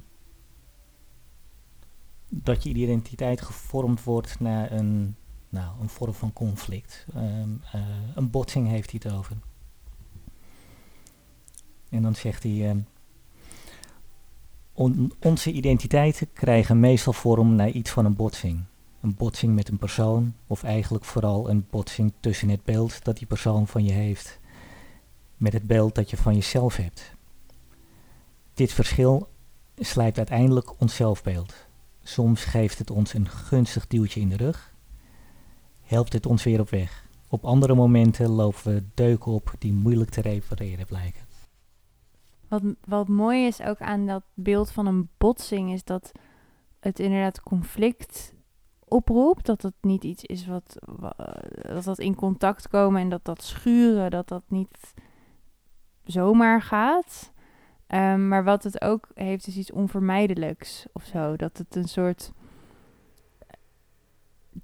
[2.28, 5.16] dat je identiteit gevormd wordt naar een,
[5.48, 7.06] nou, een vorm van conflict.
[7.14, 7.22] Eh,
[8.14, 9.36] een botsing heeft hij het over.
[11.88, 12.84] En dan zegt hij.
[14.74, 18.64] "On- onze identiteiten krijgen meestal vorm naar iets van een botsing.
[19.00, 23.26] Een botsing met een persoon, of eigenlijk vooral een botsing tussen het beeld dat die
[23.26, 24.38] persoon van je heeft,
[25.36, 27.12] met het beeld dat je van jezelf hebt.
[28.54, 29.28] Dit verschil
[29.76, 31.54] slijpt uiteindelijk ons zelfbeeld.
[32.02, 34.74] Soms geeft het ons een gunstig duwtje in de rug,
[35.82, 37.06] helpt het ons weer op weg.
[37.28, 41.22] Op andere momenten lopen we deuken op die moeilijk te repareren blijken.
[42.86, 46.12] Wat, mooi is ook aan dat beeld van een botsing, is dat
[46.80, 48.34] het inderdaad conflict
[48.84, 49.46] oproept.
[49.46, 53.42] Dat het niet iets is wat, wa- dat dat in contact komen en dat dat
[53.42, 54.94] schuren, dat dat niet
[56.04, 57.32] zomaar gaat.
[57.86, 61.36] Ehm, maar wat het ook heeft, is iets onvermijdelijks of zo.
[61.36, 62.32] Dat het een soort.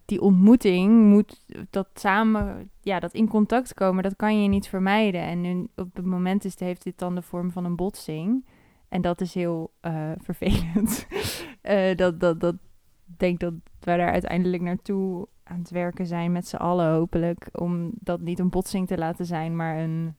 [0.05, 5.21] Die ontmoeting moet dat samen, ja, dat in contact komen, dat kan je niet vermijden.
[5.21, 8.45] En nu, op het moment is, heeft dit dan de vorm van een botsing.
[8.89, 11.07] En dat is heel eh, vervelend.
[11.61, 12.57] Eh, dat, dat, dat
[13.05, 17.49] denk dat we daar uiteindelijk naartoe aan het werken zijn met z'n allen hopelijk.
[17.53, 20.15] Om dat niet een botsing te laten zijn, maar een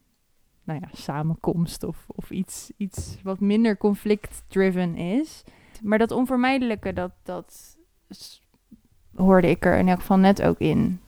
[0.64, 5.44] nou ja, samenkomst of, of iets, iets wat minder conflict-driven is.
[5.82, 7.78] Maar dat onvermijdelijke, dat, dat
[9.16, 11.00] hoorde ik er in elk geval net ook in.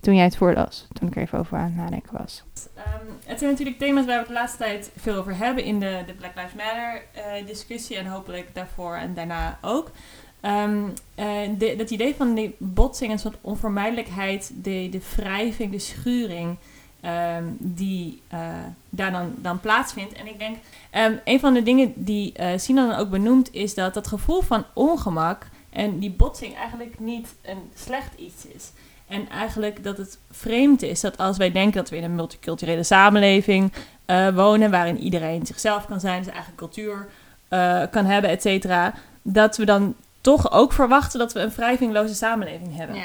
[0.00, 2.42] Toen jij het voorlas, toen ik er even over aan het nadenken was.
[2.74, 2.86] Ehm,
[3.24, 6.02] het zijn natuurlijk thema's waar we het de laatste tijd veel over hebben in de,
[6.06, 9.90] de Black Lives Matter eh, discussie en hopelijk daarvoor en daarna ook.
[10.40, 11.26] Ehm, eh,
[11.58, 16.56] de, dat idee van die botsing, een soort onvermijdelijkheid, de, de wrijving, de schuring
[17.00, 18.40] ehm, die eh,
[18.90, 20.12] daar dan, dan plaatsvindt.
[20.12, 20.56] En ik denk,
[21.24, 25.48] een van de dingen die eh Sinan ook benoemt, is dat dat gevoel van ongemak
[25.76, 28.72] en die botsing eigenlijk niet een slecht iets is.
[29.08, 32.82] En eigenlijk dat het vreemd is dat als wij denken dat we in een multiculturele
[32.82, 33.72] samenleving
[34.04, 37.08] eh, wonen, waarin iedereen zichzelf kan zijn, zijn eigen cultuur
[37.48, 42.14] eh, kan hebben, et cetera, dat we dan toch ook verwachten dat we een wrijvingloze
[42.14, 42.96] samenleving hebben.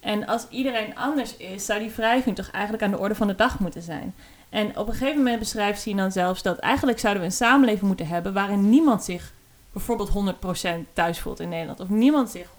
[0.00, 3.34] En als iedereen anders is, zou die wrijving toch eigenlijk aan de orde van de
[3.34, 4.14] dag moeten zijn.
[4.48, 8.06] En op een gegeven moment beschrijft Sinan zelfs dat eigenlijk zouden we een samenleving moeten
[8.06, 9.32] hebben waarin niemand zich
[9.72, 10.36] bijvoorbeeld
[10.88, 11.80] 100% thuis voelt in Nederland.
[11.80, 12.52] Of niemand zich 100%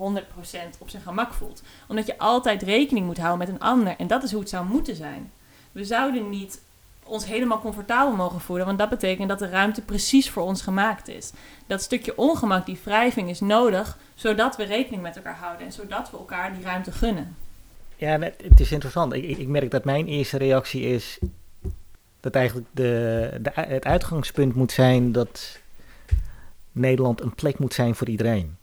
[0.80, 1.62] op zijn gemak voelt.
[1.88, 3.96] Omdat je altijd rekening moet houden met een ander.
[3.98, 5.32] En dat is hoe het zou moeten zijn.
[5.72, 6.62] We zouden niet
[7.04, 8.66] ons helemaal comfortabel mogen voelen.
[8.66, 11.32] Want dat betekent dat de ruimte precies voor ons gemaakt is.
[11.68, 13.98] Dat stukje ongemak, die wrijving, is nodig.
[14.16, 15.66] Zodat we rekening met elkaar houden.
[15.66, 17.36] En zodat we elkaar die ruimte gunnen.
[17.96, 19.14] Ja, het is interessant.
[19.14, 21.20] Ik ik merk dat mijn eerste reactie is
[22.20, 25.60] dat eigenlijk de, de, het uitgangspunt moet zijn dat
[26.72, 28.58] Nederland een plek moet zijn voor iedereen.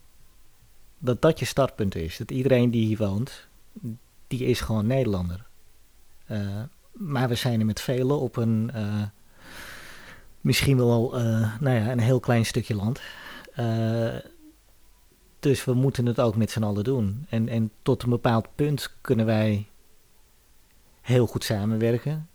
[0.98, 2.16] Dat dat je startpunt is.
[2.16, 3.46] Dat iedereen die hier woont,
[4.26, 5.46] die is gewoon Nederlander.
[6.26, 9.02] Eh, maar we zijn er met velen op een eh,
[10.40, 13.00] misschien wel eh, nou ja, een heel klein stukje land.
[15.40, 17.26] Dus we moeten het ook met z'n allen doen.
[17.28, 19.66] En, en tot een bepaald punt kunnen wij
[21.00, 22.28] heel goed samenwerken.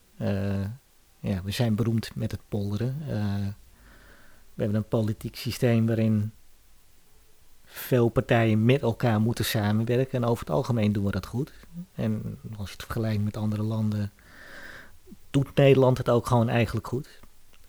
[1.20, 2.96] Ja, we zijn beroemd met het polderen.
[4.54, 6.32] We hebben een politiek systeem waarin
[7.64, 10.24] veel partijen met elkaar moeten samenwerken.
[10.24, 11.54] En over het algemeen doen we dat goed.
[11.96, 14.12] En als je het vergelijkt met andere landen,
[15.30, 17.20] doet Nederland het ook gewoon eigenlijk goed.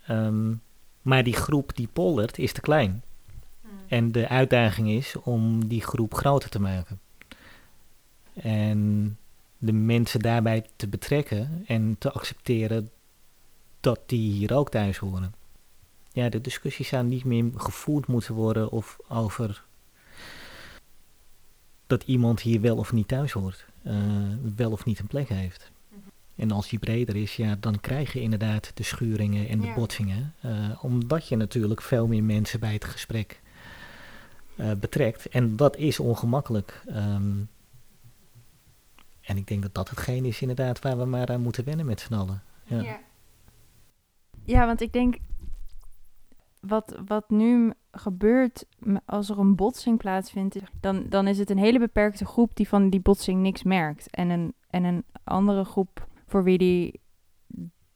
[0.07, 0.55] Ehm,
[1.03, 3.03] maar die groep die poldert is te klein.
[3.89, 7.01] En de uitdaging is om die groep groter te maken.
[8.35, 9.19] En
[9.59, 12.91] de mensen daarbij te betrekken en te accepteren
[13.81, 15.35] dat die hier ook thuis horen.
[16.13, 19.65] Ja, de discussies zou niet meer gevoerd moeten worden of over
[21.87, 23.95] dat iemand hier wel of niet thuis hoort, eh,
[24.57, 25.71] wel of niet een plek heeft.
[26.37, 29.75] En als die breder is, ja, dan krijg je inderdaad de schuringen en de Ja.
[29.75, 30.35] botsingen.
[30.41, 33.41] eh, omdat je natuurlijk veel meer mensen bij het gesprek
[34.57, 35.29] eh, betrekt.
[35.29, 36.83] En dat is ongemakkelijk.
[36.87, 37.33] Ehm,
[39.21, 42.01] en ik denk dat dat hetgeen is inderdaad waar we maar aan moeten wennen met
[42.01, 42.43] z'n allen.
[42.65, 42.81] Ja.
[42.83, 43.01] Ja.
[44.45, 45.17] Ja, want ik denk
[46.67, 48.67] wat, wat nu gebeurt
[49.05, 52.91] als er een botsing plaatsvindt, dan, dan is het een hele beperkte groep die van
[52.91, 54.11] die botsing niks merkt.
[54.11, 57.01] En een, en een andere groep voor wie die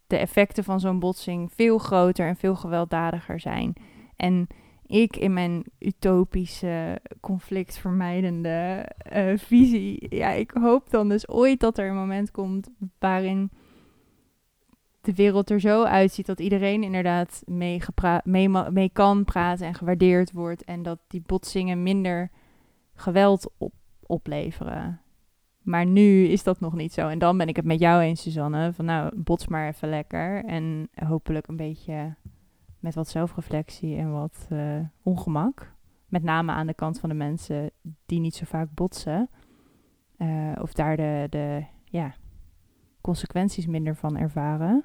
[0.06, 3.72] de effecten van zo'n botsing veel groter en veel gewelddadiger zijn.
[4.16, 4.46] En
[4.86, 11.88] ik in mijn utopische, conflictvermijdende eh, visie, ja, ik hoop dan dus ooit dat er
[11.88, 13.50] een moment komt waarin
[15.06, 20.64] de wereld er zo uitziet dat iedereen inderdaad mee, mee kan praten en gewaardeerd wordt.
[20.64, 22.30] En dat die botsingen minder
[22.94, 23.72] geweld op,
[24.06, 25.00] opleveren.
[25.62, 27.08] Maar nu is dat nog niet zo.
[27.08, 28.72] En dan ben ik het met jou eens, Suzanne.
[28.72, 30.44] Van nou, bots maar even lekker.
[30.44, 32.14] En hopelijk een beetje
[32.78, 35.74] met wat zelfreflectie en wat eh, ongemak.
[36.08, 37.70] Met name aan de kant van de mensen
[38.06, 39.30] die niet zo vaak botsen.
[40.16, 42.14] Eh, of daar de, de ja,
[43.00, 44.84] consequenties minder van ervaren.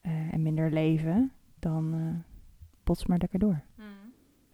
[0.00, 1.32] Eh, en minder leven.
[1.58, 2.36] Dan eh
[2.84, 3.62] bots maar lekker door.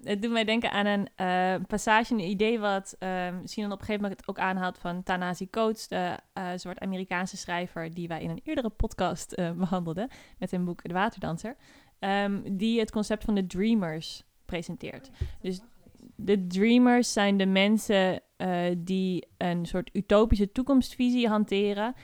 [0.05, 3.85] Het doet mij denken aan een eh, passage, een idee wat ehm Sinan op een
[3.85, 6.19] gegeven moment ook aanhaalt van Tanasi Coates, de
[6.55, 10.93] soort Amerikaanse schrijver die wij in een eerdere podcast eh, behandelden met zijn boek De
[10.93, 11.57] Waterdanser,
[11.99, 15.11] ehm, die het concept van de dreamers presenteert.
[15.41, 15.61] Dus
[16.17, 18.21] de dreamers zijn de mensen
[18.77, 21.95] die een soort utopische toekomstvisie hanteren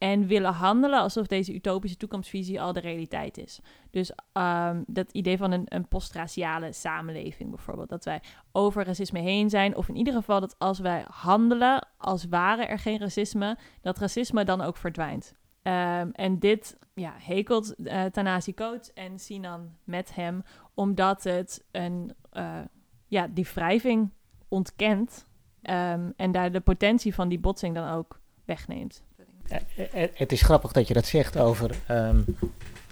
[0.00, 3.60] en willen handelen alsof deze utopische toekomstvisie al de realiteit is.
[3.90, 7.88] Dus ehm, dat idee van een, een postraciale samenleving bijvoorbeeld.
[7.88, 9.76] Dat wij over racisme heen zijn.
[9.76, 14.44] Of in ieder geval dat als wij handelen als ware er geen racisme, dat racisme
[14.44, 15.34] dan ook verdwijnt.
[15.62, 20.42] Ehm, en dit ja, hekelt eh Tanasi Coates en Sinan met hem,
[20.74, 22.60] omdat het een, eh,
[23.06, 24.10] ja, die wrijving
[24.48, 25.28] ontkent
[25.62, 29.04] ehm, en daar de potentie van die botsing dan ook wegneemt.
[29.50, 32.20] Eh, eh, Het is grappig dat je dat zegt over ehm,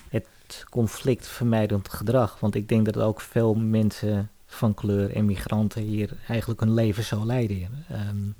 [0.08, 2.40] het conflictvermijdend gedrag.
[2.40, 7.04] Want ik denk dat ook veel mensen van kleur en migranten hier eigenlijk hun leven
[7.04, 7.84] zo leiden.
[7.88, 8.30] Ehm,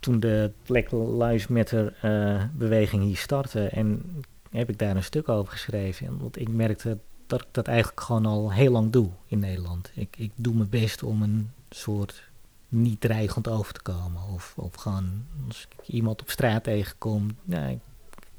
[0.00, 4.02] toen de Black Lives Matter eh, beweging hier startte en
[4.50, 6.06] heb ik daar een stuk over geschreven.
[6.06, 9.90] En Want ik merkte dat ik dat eigenlijk gewoon al heel lang doe in Nederland.
[9.94, 12.28] Ik, ik doe mijn best om een soort
[12.74, 14.22] niet dreigend over te komen.
[14.34, 17.78] Of, of gewoon als ik iemand op straat tegenkom, nou, ik,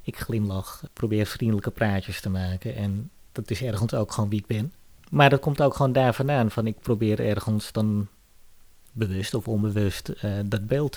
[0.01, 2.75] ik glimlach, probeer vriendelijke praatjes te maken.
[2.75, 4.73] En dat is ergens ook gewoon wie ik ben.
[5.09, 6.51] Maar dat komt ook gewoon daar vandaan.
[6.51, 8.07] Van ik probeer ergens dan
[8.91, 10.91] bewust of onbewust eh, dat beeld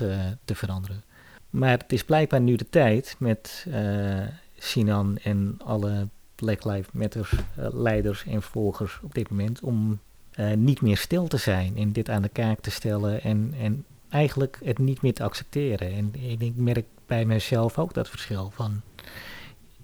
[0.44, 1.03] te veranderen.
[1.51, 7.31] Maar het is blijkbaar nu de tijd met eh, Sinan en alle Black Lives Matter
[7.57, 10.01] eh, leiders en volgers op dit moment om
[10.38, 13.85] eh, niet meer stil te zijn en dit aan de kaak te stellen en, en
[14.09, 15.92] eigenlijk het niet meer te accepteren.
[15.92, 18.81] En, en ik merk bij mezelf ook dat verschil van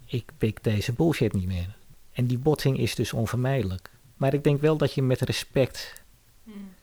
[0.05, 1.75] ik pik deze bullshit niet meer.
[2.11, 3.89] En die botsing is dus onvermijdelijk.
[4.17, 6.03] Maar ik denk wel dat je met respect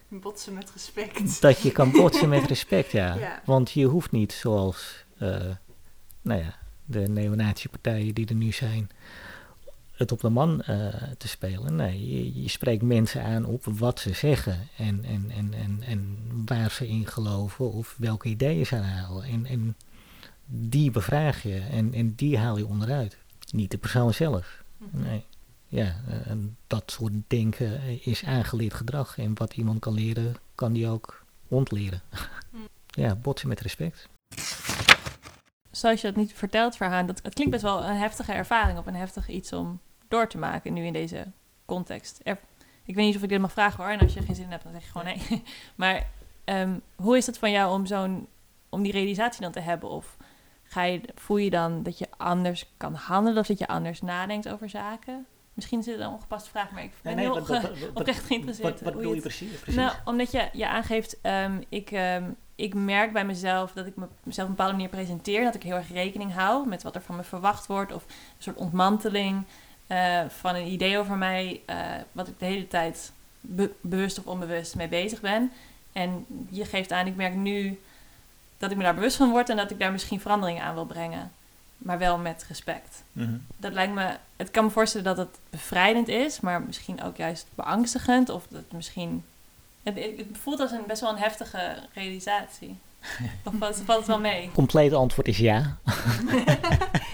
[0.09, 1.41] Botsen met respect.
[1.41, 3.15] dat je kan botsen met respect, ja.
[3.15, 3.43] Ja.
[3.45, 5.29] Want je hoeft niet zoals, eh,
[6.23, 8.91] nou ja, de neonazi-partijen die er nu zijn,
[10.03, 10.87] het op de man eh,
[11.19, 11.77] te spelen.
[11.77, 16.19] Nee, je, je spreekt mensen aan op wat ze zeggen en, en, en, en, en
[16.45, 19.25] waar ze in geloven of welke ideeën ze halen.
[19.25, 19.77] En, en
[20.47, 23.17] die bevraag je en, en die haal je onderuit.
[23.51, 24.65] Niet de persoon zelf.
[24.91, 25.25] Nee.
[25.67, 29.19] Ja, eh, en dat soort denken is aangeleerd gedrag.
[29.19, 32.03] En wat iemand kan leren, kan die ook ontleren.
[33.03, 34.09] ja, botsen met respect.
[35.71, 38.87] zoals je dat niet vertelt, Verhaan, dat het klinkt best wel een heftige ervaring of
[38.87, 39.81] een heftig iets om
[40.13, 41.27] door te maken nu in deze
[41.67, 42.21] context.
[42.23, 42.39] Er-
[42.85, 44.63] ik weet niet of ik dit mag vragen hoor, en als je geen zin hebt,
[44.63, 45.43] dan zeg je gewoon nee.
[45.75, 46.07] Maar
[46.45, 48.29] ehm, hoe is het van jou om zo'n,
[48.69, 49.89] om die realisatie dan te hebben?
[49.91, 50.17] Of
[50.63, 54.49] ga je, voel je dan dat je anders kan handelen of dat je anders nadenkt
[54.49, 55.27] over zaken?
[55.55, 57.35] Misschien is dit een ongepaste vraag, maar ik ben heel
[57.95, 58.81] oprecht geïnteresseerd.
[58.95, 59.75] hoe je het- precies?
[59.75, 64.09] nou, omdat je, je aangeeft, ehm, ik, ehm, ik merk bij mezelf dat ik me-
[64.25, 65.45] mezelf op een bepaalde manier presenteer.
[65.45, 67.93] Dat ik heel erg rekening hou met wat er van me verwacht wordt.
[67.93, 69.45] Of een soort ontmanteling
[69.97, 71.61] eh, van een idee over mij.
[71.67, 71.77] eh,
[72.13, 75.53] wat ik de hele tijd be- bewust of onbewust mee bezig ben.
[75.93, 77.81] En je geeft aan, ik merk nu
[78.59, 79.49] dat ik me daar bewust van word.
[79.49, 81.33] En dat ik daar misschien veranderingen aan wil brengen.
[81.79, 83.35] Maar wel met respect Mhm.
[83.57, 84.17] dat lijkt me.
[84.37, 88.29] Het kan me voorstellen dat het bevrijdend is, maar misschien ook juist beangstigend.
[88.29, 89.25] Of dat het misschien.
[89.83, 92.77] Het, het voelt als een best wel een heftige realisatie.
[93.45, 94.51] Of valt, valt het wel mee?
[94.55, 95.77] Complete antwoord is ja.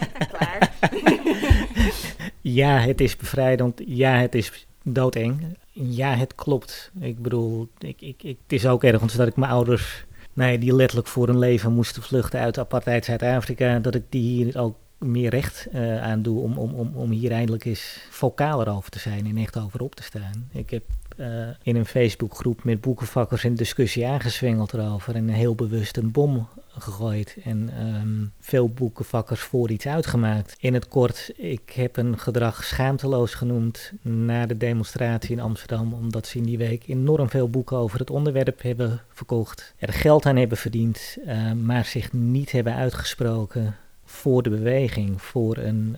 [2.55, 3.80] Ja, het is bevrijdend.
[3.86, 5.57] Ja, het is doodeng.
[5.72, 6.90] Ja, het klopt.
[7.01, 10.74] Ik bedoel, ik, ik, ik, het is ook ergens dat ik mijn ouders, nee, die
[10.74, 15.30] letterlijk voor hun leven moesten vluchten uit apartheid Zuid-Afrika, dat ik die hier ook meer
[15.30, 19.26] recht eh, aan doe om, om, om, om hier eindelijk eens vocaler over te zijn
[19.26, 20.49] en echt over op te staan.
[20.53, 20.82] Ik heb
[21.16, 26.49] eh, in een Facebookgroep met boekenvakkers een discussie aangezwengeld erover en heel bewust een bom
[26.81, 30.57] gegooid en ehm, veel boekenvakkers voor iets uitgemaakt.
[30.61, 36.26] In het kort, ik heb een gedrag schaamteloos genoemd na de demonstratie in Amsterdam, omdat
[36.26, 40.37] ze in die week enorm veel boeken over het onderwerp hebben verkocht, er geld aan
[40.37, 45.97] hebben verdiend, eh, maar zich niet hebben uitgesproken voor de beweging, voor een,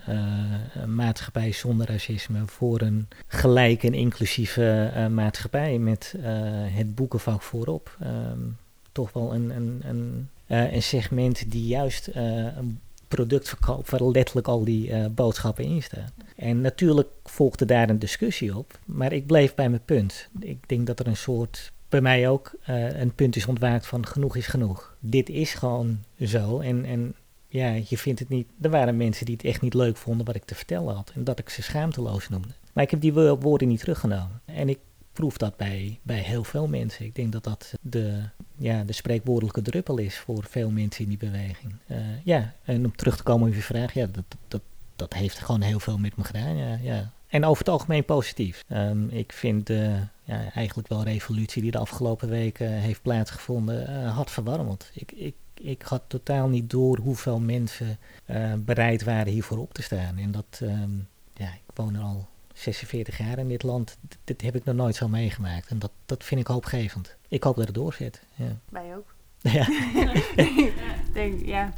[0.74, 6.14] een maatschappij zonder racisme, voor een gelijke en inclusieve uh, maatschappij met
[6.72, 7.96] het boekenvak voorop.
[8.02, 8.56] Um,
[8.92, 14.64] toch wel een, een, een, een segment die juist een product verkoopt waar letterlijk al
[14.64, 16.12] die boodschappen in staan.
[16.36, 20.28] En natuurlijk volgde daar een discussie op, maar ik bleef bij mijn punt.
[20.40, 24.36] Ik denk dat er een soort bij mij ook een punt is ontwaakt van genoeg
[24.36, 24.96] is genoeg.
[25.00, 26.60] Dit is gewoon zo.
[26.60, 27.14] En, en
[27.48, 28.46] ja, je vindt het niet.
[28.60, 31.12] Er waren mensen die het echt niet leuk vonden wat ik te vertellen had.
[31.14, 32.54] En dat ik ze schaamteloos noemde.
[32.72, 34.40] Maar ik heb die woorden niet teruggenomen.
[34.44, 34.78] En ik
[35.12, 37.04] proef dat bij, bij heel veel mensen.
[37.04, 38.22] Ik denk dat dat de,
[38.56, 41.72] ja, de spreekwoordelijke druppel is voor veel mensen in die beweging.
[41.86, 44.60] Uh, ja, en om terug te komen op je vraag, ja, dat, dat,
[44.96, 46.56] dat heeft gewoon heel veel met me gedaan.
[46.56, 47.12] Ja, ja.
[47.28, 48.64] En over het algemeen positief.
[48.68, 54.14] Um, ik vind de ja, eigenlijk wel revolutie die de afgelopen weken heeft plaatsgevonden, uh,
[54.14, 54.90] hartverwarmend.
[54.94, 59.82] Ik, ik, ik had totaal niet door hoeveel mensen uh, bereid waren hiervoor op te
[59.82, 60.18] staan.
[60.18, 62.28] En dat, um, ja, ik woon al
[62.60, 63.98] 46 jaar in dit land.
[64.24, 65.68] Dit, heb ik nog nooit zo meegemaakt.
[65.68, 67.16] En dat, dat vind ik hoopgevend.
[67.28, 68.22] Ik hoop dat het doorzet.
[68.34, 68.56] Ja.
[68.68, 69.14] Wij ook.
[69.52, 69.66] Ja.
[71.12, 71.72] denk, ja.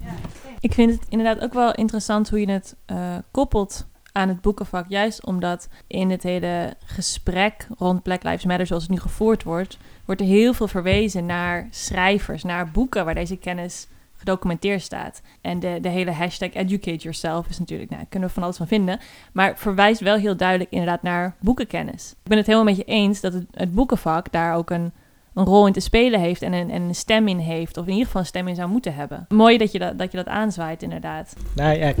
[0.00, 0.14] ja.
[0.60, 4.84] Ik vind het inderdaad ook wel interessant hoe je het uh, koppelt aan het boekenvak.
[4.88, 9.78] Juist omdat in het hele gesprek rond Black Lives Matter, zoals het nu gevoerd wordt,
[10.04, 13.86] wordt er heel veel verwezen naar schrijvers, naar boeken waar deze kennis
[14.22, 15.22] gedocumenteerd staat.
[15.40, 18.66] En de, de hele hashtag educate yourself is natuurlijk, nou, kunnen we van alles van
[18.66, 19.00] vinden.
[19.32, 22.10] Maar verwijst wel heel duidelijk inderdaad naar boekenkennis.
[22.10, 24.92] Ik ben het helemaal met je eens dat het, het boekenvak daar ook een
[25.34, 27.76] een rol in te spelen heeft en een, en een stem in heeft.
[27.76, 29.26] Of in ieder geval een stem in zou moeten hebben.
[29.28, 31.34] Mooi dat je dat, dat, je dat aanzwaait, inderdaad.
[31.54, 31.92] Nou ja,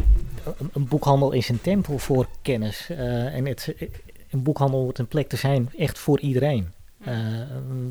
[0.72, 2.88] een boekhandel is een tempel voor kennis.
[2.90, 3.74] Uh, en het,
[4.30, 6.68] een boekhandel wordt een plek te zijn echt voor iedereen.
[7.08, 7.40] Uh,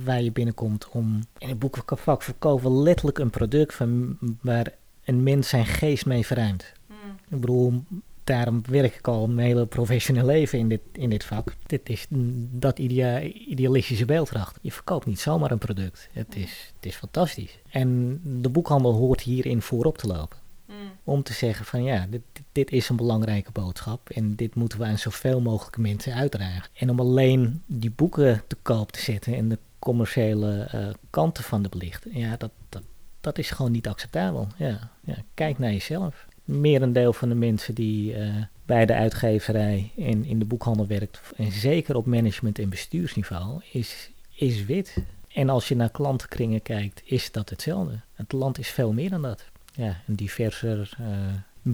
[0.06, 1.20] waar je binnenkomt om...
[1.38, 4.74] In een boekenvak verkopen we letterlijk een product van, waar
[5.06, 6.74] een mens zijn geest mee verruimt.
[6.88, 6.96] Mm.
[7.30, 7.84] Ik bedoel,
[8.24, 11.56] daarom werk ik al mijn hele professioneel leven in dit, in dit vak.
[11.66, 12.08] Dit is
[12.52, 14.60] dat idea idealistische beelddracht.
[14.62, 16.10] Je verkoopt niet zomaar een product.
[16.12, 17.60] Het is, het is fantastisch.
[17.70, 20.38] En de boekhandel hoort hierin voorop te lopen.
[20.72, 20.92] Mm.
[21.04, 24.86] Om te zeggen van ja, dit, dit is een belangrijke boodschap en dit moeten we
[24.86, 26.70] aan zoveel mogelijk mensen uitdragen.
[26.74, 31.62] En om alleen die boeken te koop te zetten en de commerciële uh, kanten van
[31.62, 32.84] de belichting, ja, dat, dat,
[33.22, 34.48] dat is gewoon niet acceptabel.
[34.58, 40.26] Ja, ja, kijk naar jezelf merendeel van de mensen die uh, bij de uitgeverij en
[40.26, 44.98] in de boekhandel werkt, en zeker op management- en bestuursniveau, is, is wit.
[45.28, 48.00] En als je naar klantenkringen kijkt, is dat hetzelfde.
[48.14, 49.51] Het land is veel meer dan dat.
[49.72, 51.08] Ja, een diverser, uh,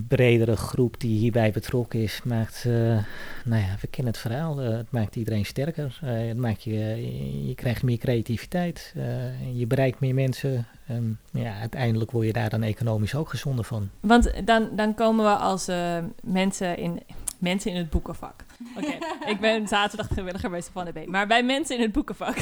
[0.07, 2.73] bredere groep die hierbij betrokken is, maakt, uh,
[3.45, 5.97] nou ja, we kennen het verhaal, uh, het maakt iedereen sterker.
[6.01, 8.93] het maakt je, je krijgt meer creativiteit,
[9.53, 13.89] je bereikt meer mensen, Um, ja, uiteindelijk word je daar dan economisch ook gezonder van.
[13.99, 16.99] Want dan, dan komen we als uh, mensen, in,
[17.39, 18.45] mensen in het boekenvak.
[18.77, 18.97] Oké,
[19.31, 21.05] ik ben zaterdag gewilliger bij Stefan B.
[21.05, 22.37] Maar bij mensen in het boekenvak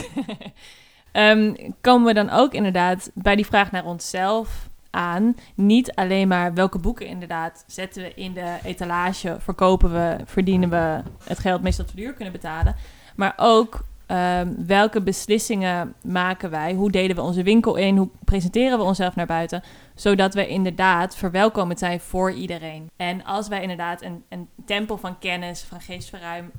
[1.13, 5.35] um, komen we dan ook inderdaad bij die vraag naar onszelf aan.
[5.55, 11.01] Niet alleen maar welke boeken inderdaad zetten we in de etalage, verkopen we, verdienen we
[11.23, 12.75] het geld meestal te duur kunnen betalen.
[13.15, 16.73] Maar ook Um, welke beslissingen maken wij?
[16.73, 17.97] Hoe delen we onze winkel in?
[17.97, 19.63] Hoe presenteren we onszelf naar buiten?
[19.95, 22.89] Zodat we inderdaad verwelkomend zijn voor iedereen.
[22.95, 26.51] En als wij inderdaad een, een tempel van kennis, van geestverruim,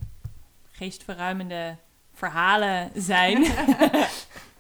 [0.72, 1.76] geestverruimende
[2.12, 3.46] verhalen zijn.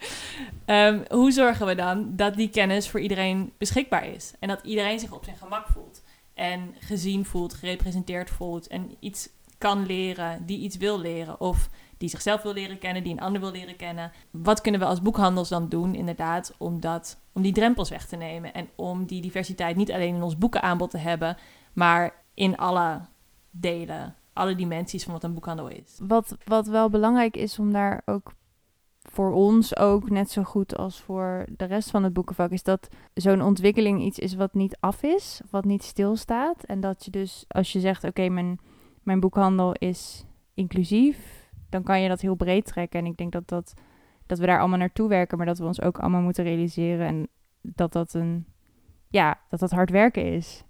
[0.66, 4.32] um, hoe zorgen we dan dat die kennis voor iedereen beschikbaar is?
[4.38, 6.02] En dat iedereen zich op zijn gemak voelt.
[6.34, 8.66] En gezien voelt, gerepresenteerd voelt.
[8.66, 9.28] En iets
[9.58, 11.40] kan leren, die iets wil leren.
[11.40, 11.68] Of
[11.98, 14.12] die zichzelf wil leren kennen, die een ander wil leren kennen.
[14.30, 18.16] Wat kunnen we als boekhandels dan doen, inderdaad, om, dat, om die drempels weg te
[18.16, 21.36] nemen en om die diversiteit niet alleen in ons boekenaanbod te hebben,
[21.72, 23.00] maar in alle
[23.50, 25.98] delen, alle dimensies van wat een boekhandel is.
[26.02, 28.32] Wat, wat wel belangrijk is om daar ook
[29.10, 32.88] voor ons ook net zo goed als voor de rest van het boekenvak, is dat
[33.14, 36.64] zo'n ontwikkeling iets is wat niet af is, wat niet stilstaat.
[36.64, 38.58] En dat je dus, als je zegt, oké, mijn,
[39.02, 43.00] mijn boekhandel is inclusief, dan kan je dat heel breed trekken.
[43.00, 43.74] En ik denk dat, dat,
[44.26, 47.06] dat we daar allemaal naartoe werken, maar dat we ons ook allemaal moeten realiseren.
[47.06, 47.28] En
[47.60, 48.46] dat dat een,
[49.08, 50.64] ja, dat dat hard werken is.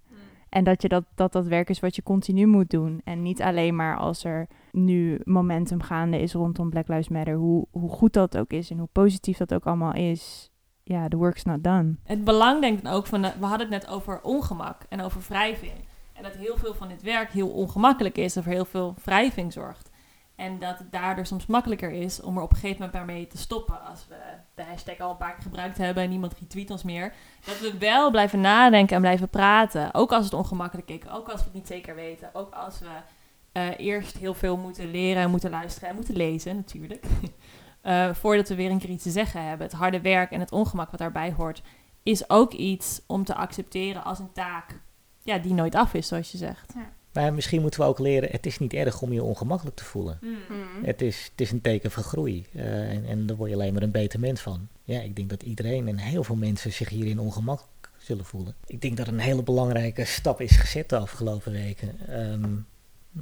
[0.48, 3.00] En dat, je dat, dat dat werk is wat je continu moet doen.
[3.04, 7.34] En niet alleen maar als er nu momentum gaande is rondom Black Lives Matter.
[7.34, 10.50] Hoe, hoe goed dat ook is en hoe positief dat ook allemaal is.
[10.82, 11.96] Ja, the work's not done.
[12.04, 15.72] Het belang denk ik ook van, we hadden het net over ongemak en over wrijving.
[16.12, 19.85] En dat heel veel van dit werk heel ongemakkelijk is, of heel veel wrijving zorgt.
[20.36, 23.38] En dat het daardoor soms makkelijker is om er op een gegeven moment mee te
[23.38, 23.84] stoppen.
[23.84, 24.14] Als we
[24.54, 27.12] de hashtag al een paar keer gebruikt hebben en niemand retweet ons meer.
[27.44, 29.94] Dat we wel blijven nadenken en blijven praten.
[29.94, 31.08] Ook als het ongemakkelijk is.
[31.10, 32.30] Ook als we het niet zeker weten.
[32.32, 32.88] Ook als we
[33.52, 37.06] eh, eerst heel veel moeten leren en moeten luisteren en moeten lezen natuurlijk.
[37.86, 39.66] Eh, voordat we weer een keer iets te zeggen hebben.
[39.66, 41.62] Het harde werk en het ongemak wat daarbij hoort.
[42.02, 44.80] Is ook iets om te accepteren als een taak
[45.26, 46.72] ja, die nooit af is, zoals je zegt.
[46.74, 46.92] Ja.
[47.16, 50.18] Maar misschien moeten we ook leren, het is niet erg om je ongemakkelijk te voelen.
[50.20, 50.30] Mm.
[50.30, 50.84] Mm.
[50.84, 52.46] Het, is, het is een teken van groei.
[52.52, 54.68] Uh, en, en daar word je alleen maar een beter mens van.
[54.84, 58.54] Ja, ik denk dat iedereen en heel veel mensen zich hierin ongemakkelijk zullen voelen.
[58.66, 62.20] Ik denk dat een hele belangrijke stap is gezet de afgelopen weken.
[62.32, 62.66] Um,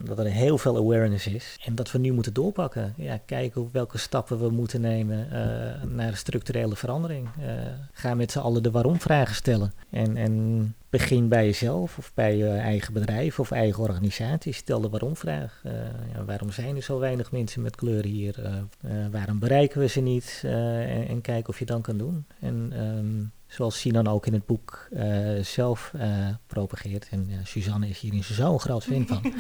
[0.02, 1.58] dat er heel veel awareness is.
[1.64, 2.94] En dat we nu moeten doorpakken.
[2.96, 7.28] Ja, kijken welke stappen we moeten nemen uh, naar structurele verandering.
[7.40, 7.46] Uh,
[7.92, 9.72] ga met z'n allen de waarom-vragen stellen.
[9.90, 14.52] En, en begin bij jezelf of bij je eigen bedrijf of eigen organisatie.
[14.52, 15.62] Stel de waarom-vraag.
[15.66, 15.72] Uh,
[16.14, 18.62] ja, waarom zijn er zo weinig mensen met kleur hier?
[19.10, 20.40] waarom bereiken we ze niet?
[20.42, 22.26] En, en, kijk of je dan kan doen.
[22.40, 27.08] En um, zoals Sinan ook in het boek uh, zelf uh, propageert.
[27.10, 29.22] En uh, Suzanne is hierin zo'n groot fan van.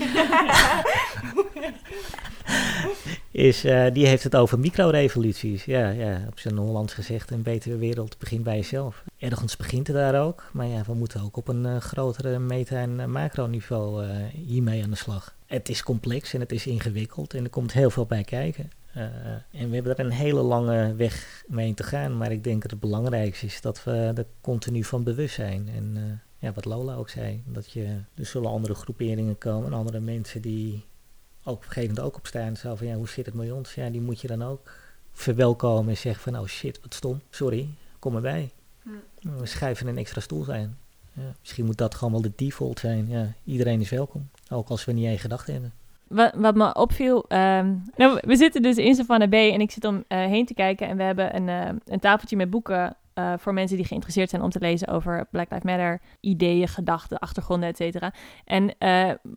[3.30, 3.60] is,
[3.92, 5.64] die heeft het over microrevoluties.
[5.64, 9.04] Ja, ja, op zijn Hollands gezegd, een betere wereld begint bij jezelf.
[9.18, 10.50] Ergens begint het daar ook.
[10.52, 14.04] Maar ja, we moeten ook op een grotere meta- en macroniveau
[14.46, 15.34] hiermee aan de slag.
[15.46, 18.70] Het is complex en het is ingewikkeld en er komt heel veel bij kijken.
[18.96, 19.02] Uh,
[19.50, 22.16] en we hebben er een hele lange weg mee te gaan.
[22.16, 25.68] Maar ik denk dat het belangrijkste is dat we er continu van bewust zijn.
[25.68, 26.02] En uh,
[26.38, 30.84] ja, wat Lola ook zei, dat je, er zullen andere groeperingen komen, andere mensen die
[31.44, 32.56] ook op een gegeven moment ook opstaan.
[32.56, 33.74] Zo van, ja, hoe zit het met ons?
[33.74, 34.72] Ja, die moet je dan ook
[35.12, 37.68] verwelkomen en zeggen van, oh shit, wat stom, sorry,
[37.98, 38.50] kom erbij.
[38.82, 38.90] Hm.
[39.38, 40.78] We schrijven een extra stoel zijn.
[41.12, 43.08] Ja, misschien moet dat gewoon wel de default zijn.
[43.08, 45.72] Ja, iedereen is welkom, ook als we niet één gedachte hebben
[46.14, 47.24] wat, wat me opviel.
[47.28, 50.54] Um, nou, we zitten dus in Savannah B en ik zit om uh, heen te
[50.54, 50.88] kijken.
[50.88, 54.42] En we hebben een, uh, een tafeltje met boeken uh, voor mensen die geïnteresseerd zijn
[54.42, 58.12] om te lezen over Black Lives Matter, ideeën, gedachten, achtergronden, et cetera.
[58.44, 58.74] En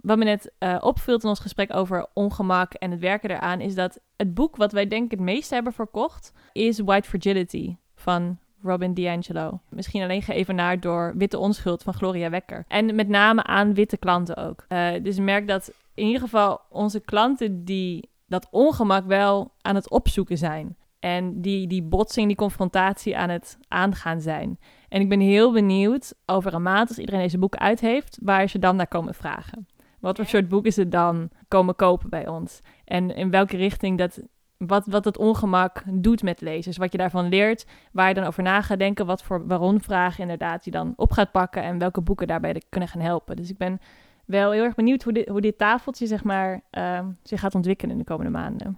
[0.01, 0.51] wat me net
[0.84, 4.71] opviel in ons gesprek over ongemak en het werken eraan, is dat het boek wat
[4.71, 9.60] wij denk ik het meest hebben verkocht, is White Fragility van Robin DiAngelo.
[9.70, 12.66] Misschien alleen geëvenaard door Witte Onschuld van Gloria Wekker.
[12.68, 14.66] En met name aan witte klanten ook.
[14.70, 19.76] Uh, dus ik merk dat in ieder geval onze klanten die dat ongemak wel aan
[19.76, 20.76] het opzoeken zijn.
[20.99, 24.60] En die, die botsing, die confrontatie aan het aangaan zijn.
[24.89, 28.49] En ik ben heel benieuwd over een maand, als iedereen deze boek uit heeft, waar
[28.49, 29.68] ze dan naar komen vragen.
[29.99, 32.62] Wat voor soort boeken ze dan komen kopen bij ons.
[32.86, 34.22] En in welke richting dat,
[34.58, 36.78] wat, wat het ongemak doet met lezers.
[36.78, 39.05] Wat je daarvan leert, waar je dan over na gaat denken.
[39.05, 41.64] Wat voor waarom-vragen inderdaad je dan op gaat pakken.
[41.64, 43.36] En welke boeken daarbij kunnen gaan helpen.
[43.36, 43.80] Dus ik ben
[44.26, 47.91] wel heel erg benieuwd hoe dit, hoe dit tafeltje zeg maar, uh, zich gaat ontwikkelen
[47.91, 48.78] in de komende maanden.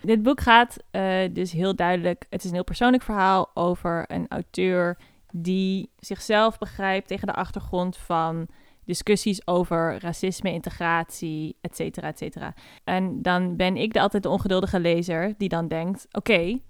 [0.00, 4.26] Dit boek gaat uh, dus heel duidelijk, het is een heel persoonlijk verhaal over een
[4.28, 4.98] auteur
[5.32, 8.46] die zichzelf begrijpt tegen de achtergrond van
[8.84, 12.54] discussies over racisme, integratie, et cetera, et cetera.
[12.84, 16.60] En dan ben ik de altijd de ongeduldige lezer die dan denkt, oké,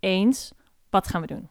[0.00, 0.52] eens,
[0.90, 1.48] wat gaan we doen?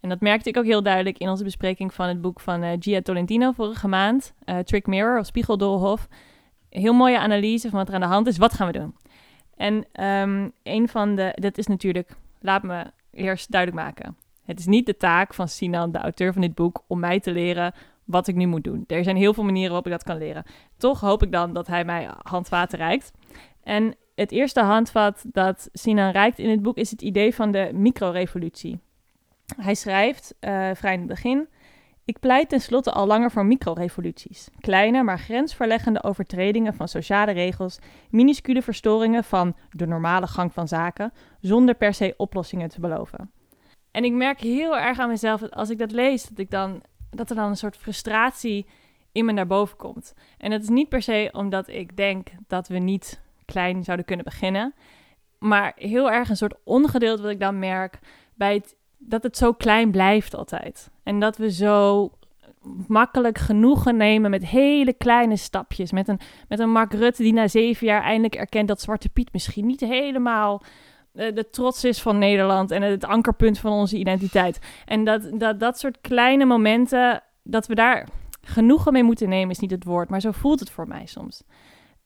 [0.00, 2.70] En dat merkte ik ook heel duidelijk in onze bespreking van het boek van uh,
[2.78, 6.08] Gia Tolentino vorige maand, uh, Trick Mirror of Spiegeldolhof.
[6.68, 8.38] Heel mooie analyse van wat er aan de hand is.
[8.38, 8.96] Wat gaan we doen?
[9.56, 14.16] En um, een van de, dat is natuurlijk, laat me eerst duidelijk maken.
[14.44, 17.32] Het is niet de taak van Sinan, de auteur van dit boek, om mij te
[17.32, 17.74] leren
[18.06, 18.84] wat ik nu moet doen.
[18.86, 20.44] Er zijn heel veel manieren waarop ik dat kan leren.
[20.76, 23.12] Toch hoop ik dan dat hij mij handvaten reikt.
[23.62, 27.70] En het eerste handvat dat Sinan reikt in het boek is het idee van de
[27.72, 28.80] microrevolutie.
[29.56, 31.48] Hij schrijft uh, vrij in het begin.
[32.04, 34.48] Ik pleit tenslotte al langer voor microrevoluties.
[34.60, 37.78] Kleine, maar grensverleggende overtredingen van sociale regels,
[38.10, 43.30] minuscule verstoringen van de normale gang van zaken, zonder per se oplossingen te beloven.
[43.90, 46.82] En ik merk heel erg aan mezelf dat als ik dat lees, dat, ik dan,
[47.16, 48.66] dat er dan een soort frustratie
[49.12, 50.14] in me naar boven komt.
[50.38, 54.24] En dat is niet per se omdat ik denk dat we niet klein zouden kunnen
[54.24, 54.74] beginnen,
[55.38, 57.98] maar heel erg een soort ongeduld wat ik dan merk
[58.34, 60.90] bij het dat het zo klein blijft altijd.
[61.02, 62.10] En dat we zo
[62.88, 65.92] makkelijk genoegen nemen met hele kleine stapjes.
[65.92, 69.32] Met een, met een Mark Rutte die na zeven jaar eindelijk erkent dat Zwarte Piet
[69.32, 70.62] misschien niet helemaal
[71.16, 74.58] de trots is van Nederland en het ankerpunt van onze identiteit.
[74.84, 78.08] En dat, dat dat soort kleine momenten, dat we daar
[78.42, 81.42] genoegen mee moeten nemen, is niet het woord, maar zo voelt het voor mij soms.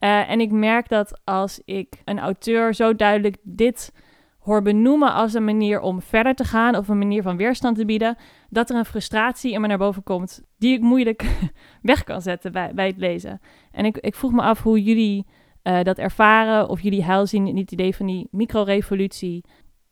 [0.01, 3.93] Uh, en ik merk dat als ik een auteur zo duidelijk dit
[4.39, 7.85] hoor benoemen als een manier om verder te gaan of een manier van weerstand te
[7.85, 8.17] bieden,
[8.49, 11.51] dat er een frustratie in me naar boven komt die ik moeilijk
[11.83, 13.41] weg kan zetten bij, bij het lezen.
[13.73, 15.27] En ik, ik vroeg me af hoe jullie
[15.63, 19.45] eh, dat ervaren, of jullie heil zien in het idee van die microrevolutie.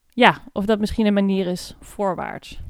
[0.09, 2.61] Ja, of dat misschien een manier is voorwaarts.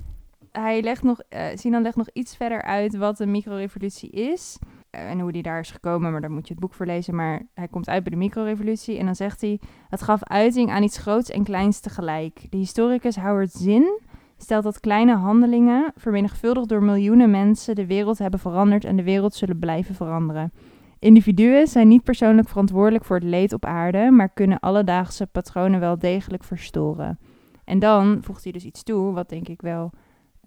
[0.52, 4.58] Hij legt nog, eh Sinan legt nog iets verder uit wat een microrevolutie is.
[4.90, 7.14] eh, en hoe die daar is gekomen, maar daar moet je het boek voor lezen.
[7.14, 9.60] Maar hij komt uit bij de microrevolutie en dan zegt hij...
[9.88, 12.46] Het gaf uiting aan iets groots en kleins tegelijk.
[12.50, 14.00] De historicus Howard Zinn
[14.36, 15.92] stelt dat kleine handelingen...
[15.96, 18.84] vermenigvuldigd door miljoenen mensen de wereld hebben veranderd...
[18.84, 20.52] en de wereld zullen blijven veranderen.
[20.98, 24.10] Individuen zijn niet persoonlijk verantwoordelijk voor het leed op aarde...
[24.10, 27.18] maar kunnen alledaagse patronen wel degelijk verstoren.
[27.64, 29.90] En dan voegt hij dus iets toe, wat denk ik wel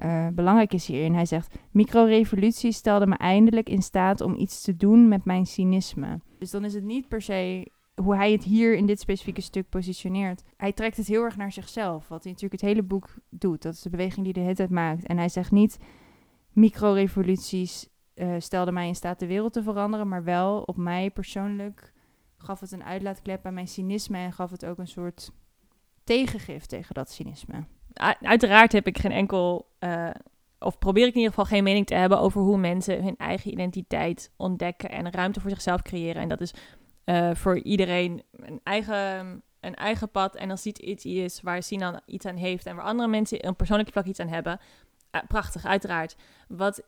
[0.01, 1.13] eh, belangrijk is hierin.
[1.13, 6.19] Hij zegt: Microrevolutie stelde me eindelijk in staat om iets te doen met mijn cynisme.
[6.39, 9.69] Dus dan is het niet per se hoe hij het hier in dit specifieke stuk
[9.69, 10.43] positioneert.
[10.57, 13.61] Hij trekt het heel erg naar zichzelf, wat hij natuurlijk het hele boek doet.
[13.61, 15.05] Dat is de beweging die de hele tijd maakt.
[15.05, 15.77] En hij zegt niet:
[16.51, 21.93] microrevoluties eh stelden mij in staat de wereld te veranderen, maar wel op mij persoonlijk
[22.43, 25.31] gaf het een uitlaatklep aan mijn cynisme en gaf het ook een soort
[26.03, 27.63] tegengif tegen dat cynisme.
[28.21, 30.09] Uiteraard heb ik geen enkel, eh,
[30.59, 33.51] of probeer ik in ieder geval geen mening te hebben over hoe mensen hun eigen
[33.51, 36.21] identiteit ontdekken en ruimte voor zichzelf creëren.
[36.21, 36.53] En dat is
[37.03, 40.35] eh, voor iedereen een eigen, een eigen pad.
[40.35, 43.55] En als dit iets is waar Sinan iets aan heeft en waar andere mensen een
[43.55, 44.59] persoonlijk vlak iets aan hebben,
[45.27, 46.15] prachtig, uiteraard.
[46.47, 46.83] Wat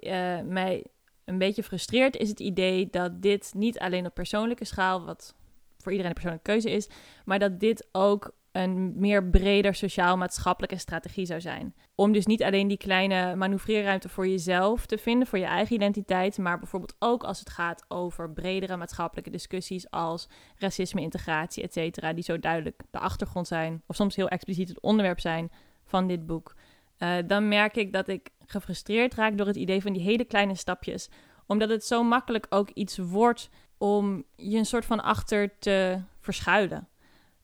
[0.46, 0.86] mij
[1.26, 5.36] een beetje frustreert is het idee dat dit niet alleen op persoonlijke schaal, wat
[5.78, 6.90] voor iedereen een persoonlijke keuze is,
[7.26, 11.76] maar dat dit ook een meer breder sociaal-maatschappelijke strategie zou zijn.
[11.96, 16.38] Om dus niet alleen die kleine manoeuvreerruimte voor jezelf te vinden, voor je eigen identiteit,
[16.38, 22.14] maar bijvoorbeeld ook als het gaat over bredere maatschappelijke discussies als racisme, integratie, et cetera,
[22.14, 25.52] die zo duidelijk de achtergrond zijn, of soms heel expliciet het onderwerp zijn
[25.86, 26.56] van dit boek.
[27.04, 30.56] Eh, dan merk ik dat ik gefrustreerd raak door het idee van die hele kleine
[30.56, 31.10] stapjes.
[31.48, 36.88] Omdat het zo makkelijk ook iets wordt om je een soort van achter te verschuilen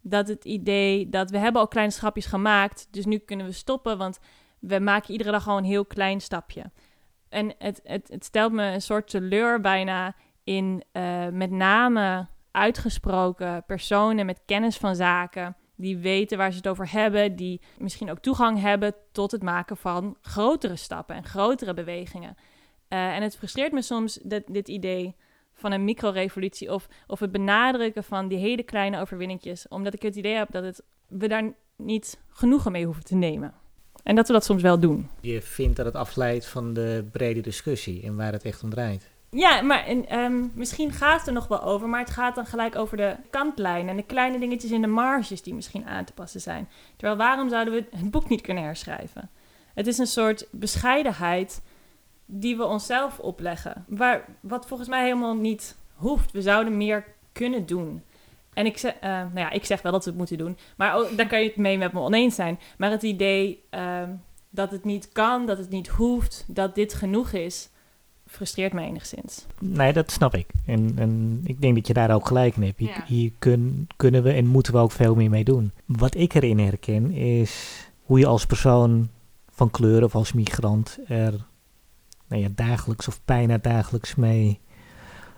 [0.01, 3.97] dat het idee dat we hebben al kleine stapjes gemaakt, dus nu kunnen we stoppen,
[3.97, 4.19] want
[4.59, 6.71] we maken iedere dag al een heel klein stapje.
[7.29, 13.63] En het, het, het stelt me een soort teleur bijna in eh, met name uitgesproken
[13.65, 18.19] personen met kennis van zaken, die weten waar ze het over hebben, die misschien ook
[18.19, 22.35] toegang hebben tot het maken van grotere stappen en grotere bewegingen.
[22.87, 25.15] Eh, en het frustreert me soms dat, dit idee
[25.53, 29.67] van een microrevolutie of, of het benadrukken van die hele kleine overwinningjes.
[29.67, 33.53] Omdat ik het idee heb dat het, we daar niet genoegen mee hoeven te nemen.
[34.03, 35.09] En dat we dat soms wel doen.
[35.21, 39.09] Je vindt dat het afleidt van de brede discussie en waar het echt om draait.
[39.31, 42.75] Ja, maar ehm, misschien gaat het er nog wel over, maar het gaat dan gelijk
[42.75, 46.41] over de kantlijn en de kleine dingetjes in de marges die misschien aan te passen
[46.41, 46.69] zijn.
[46.95, 49.29] Terwijl waarom zouden we het boek niet kunnen herschrijven?
[49.73, 51.61] Het is een soort bescheidenheid
[52.25, 56.31] die we onszelf opleggen, waar, wat volgens mij helemaal niet hoeft.
[56.31, 58.03] We zouden meer kunnen doen.
[58.53, 60.95] En ik zeg, eh, nou ja, ik zeg wel dat we het moeten doen, maar
[60.95, 62.59] ook, daar kan je het mee met me oneens zijn.
[62.77, 64.09] Maar het idee ehm,
[64.49, 67.69] dat het niet kan, dat het niet hoeft, dat dit genoeg is,
[68.29, 69.45] frustreert me enigszins.
[69.59, 70.47] Nee, dat snap ik.
[70.65, 72.79] En, en ik denk dat je daar ook gelijk in hebt.
[72.79, 73.03] Hier, Ja.
[73.07, 75.71] hier kun- kunnen we en moeten we ook veel meer mee doen.
[75.85, 79.09] Wat ik erin herken is hoe je als persoon
[79.49, 81.45] van kleur of als migrant er
[82.27, 84.59] nou ja, dagelijks of bijna dagelijks mee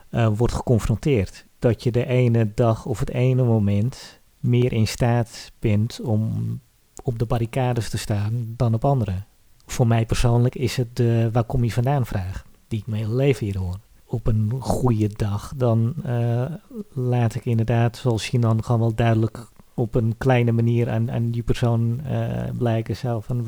[0.09, 1.45] eh, wordt geconfronteerd.
[1.59, 6.59] Dat je de ene dag of het ene moment meer in staat bent om
[7.03, 9.23] op de barricades te staan dan op andere.
[9.65, 13.45] Voor mij persoonlijk is het de waar kom je vandaan vraag die ik mijn leven
[13.45, 13.77] hier hoor.
[14.05, 16.45] Op een goede dag, dan eh,
[16.93, 21.43] laat ik inderdaad, zoals dan gewoon wel duidelijk op een kleine manier aan, aan die
[21.43, 23.45] persoon eh, blijken zelf van,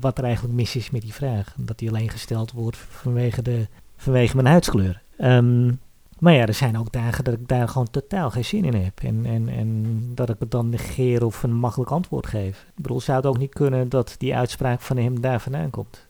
[0.00, 1.54] wat er eigenlijk mis is met die vraag.
[1.56, 3.66] Dat die alleen gesteld wordt vanwege, de,
[3.96, 5.02] vanwege mijn huidskleur.
[5.16, 5.72] Ehm,
[6.18, 9.00] maar ja, er zijn ook dagen dat ik daar gewoon totaal geen zin in heb.
[9.00, 12.66] En, en, en dat ik het dan negeer of een makkelijk antwoord geef.
[12.76, 16.06] Ik bedoel, zou het ook niet kunnen dat die uitspraak van hem daar vandaan komt?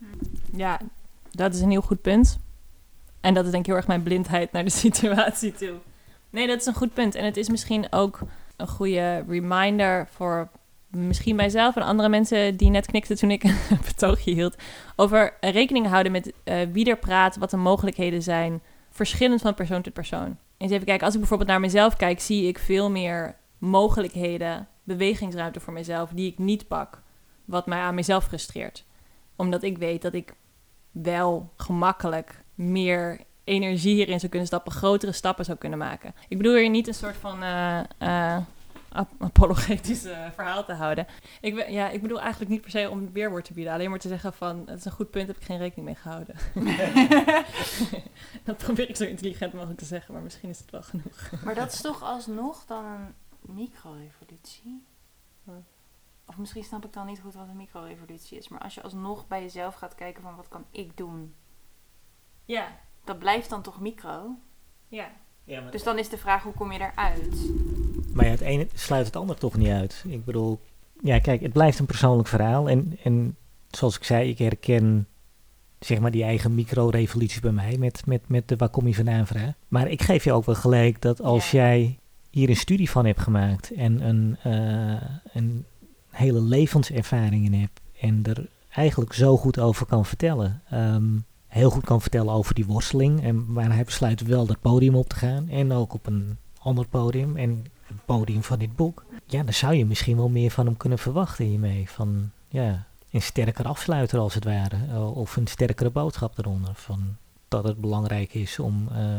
[0.52, 0.80] Ja,
[1.32, 2.38] dat is een heel goed punt.
[3.20, 5.74] En dat is denk ik heel erg mijn blindheid naar de situatie toe.
[6.30, 7.14] Nee, dat is een goed punt.
[7.14, 8.20] En het is misschien ook
[8.56, 10.48] een goede reminder voor
[10.88, 14.56] misschien mijzelf en andere mensen die net knikten toen ik een betoogje hield.
[14.96, 18.62] Over rekening houden met eh, wie er praat, wat de mogelijkheden zijn.
[18.90, 20.36] Verschillend van persoon tot persoon.
[20.56, 25.60] Eens even kijken, als ik bijvoorbeeld naar mezelf kijk, zie ik veel meer mogelijkheden, bewegingsruimte
[25.60, 27.02] voor mezelf die ik niet pak.
[27.44, 28.84] Wat mij aan mezelf frustreert.
[29.36, 30.34] Omdat ik weet dat ik
[30.92, 36.14] wel gemakkelijk meer energie hierin zou kunnen stappen, grotere stappen zou kunnen maken.
[36.28, 37.42] Ik bedoel hier niet een soort van
[38.92, 41.06] ap- apologetisch eh, verhaal te houden.
[41.40, 43.72] Ik, ja, ik bedoel eigenlijk niet per se om het weerwoord te bieden.
[43.72, 45.94] Alleen maar te zeggen van, het is een goed punt, heb ik geen rekening mee
[45.94, 46.36] gehouden.
[48.44, 51.30] dat probeer ik zo intelligent mogelijk te zeggen, maar misschien is het wel genoeg.
[51.44, 54.84] Maar dat is toch alsnog dan een microrevolutie?
[56.32, 58.48] Of misschien snap ik dan niet goed wat een microrevolutie is.
[58.48, 61.34] Maar als je alsnog bij jezelf gaat kijken van wat kan ik doen?
[62.44, 62.68] Ja,
[63.04, 64.34] Dat blijft dan toch micro?
[64.88, 65.10] ja.
[65.44, 67.50] Ja, maar, Dus dan is de vraag hoe kom je eruit?
[68.14, 70.04] maar ja, het ene sluit het ander toch niet uit.
[70.08, 70.60] Ik bedoel,
[71.02, 72.68] ja, kijk, het blijft een persoonlijk verhaal.
[72.68, 73.36] En, en
[73.70, 75.06] zoals ik zei, ik herken
[75.78, 79.26] zeg maar die eigen micro-revolutie bij mij met, met, met de waar kom je vandaan
[79.26, 79.52] vraag.
[79.68, 81.58] Maar ik geef je ook wel gelijk dat als Ja.
[81.58, 81.98] jij
[82.30, 85.64] hier een studie van hebt gemaakt en een, eh, een
[86.12, 90.62] hele levenservaring in hebt en er eigenlijk zo goed over kan vertellen.
[90.70, 91.04] ehm,
[91.46, 95.08] heel goed kan vertellen over die worsteling en waar hij besluit wel dat podium op
[95.08, 99.04] te gaan en ook op een ander podium en het podium van dit boek.
[99.26, 101.90] Ja, dan zou je misschien wel meer van hem kunnen verwachten hiermee.
[101.90, 104.76] Van ja, een sterker afsluiter als het ware.
[104.90, 106.74] eh, Of een sterkere boodschap eronder.
[106.74, 107.16] Van
[107.48, 109.14] dat het belangrijk is om eh,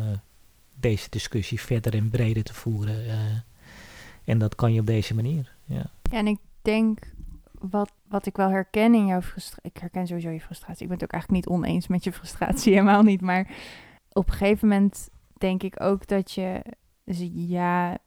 [0.79, 3.05] deze discussie verder en breder te voeren.
[3.05, 3.15] eh.
[4.23, 5.51] en dat kan je op deze manier.
[5.65, 5.85] Ja.
[6.11, 7.13] Ja, en ik denk
[7.69, 9.71] wat, wat ik wel herken in jouw frustratie.
[9.71, 10.81] Ik herken sowieso je frustratie.
[10.81, 13.21] Ik ben het ook eigenlijk niet oneens met je frustratie, helemaal niet.
[13.21, 13.47] Maar
[14.11, 16.61] op een gegeven moment denk ik ook dat je.
[17.03, 17.97] Dus ja,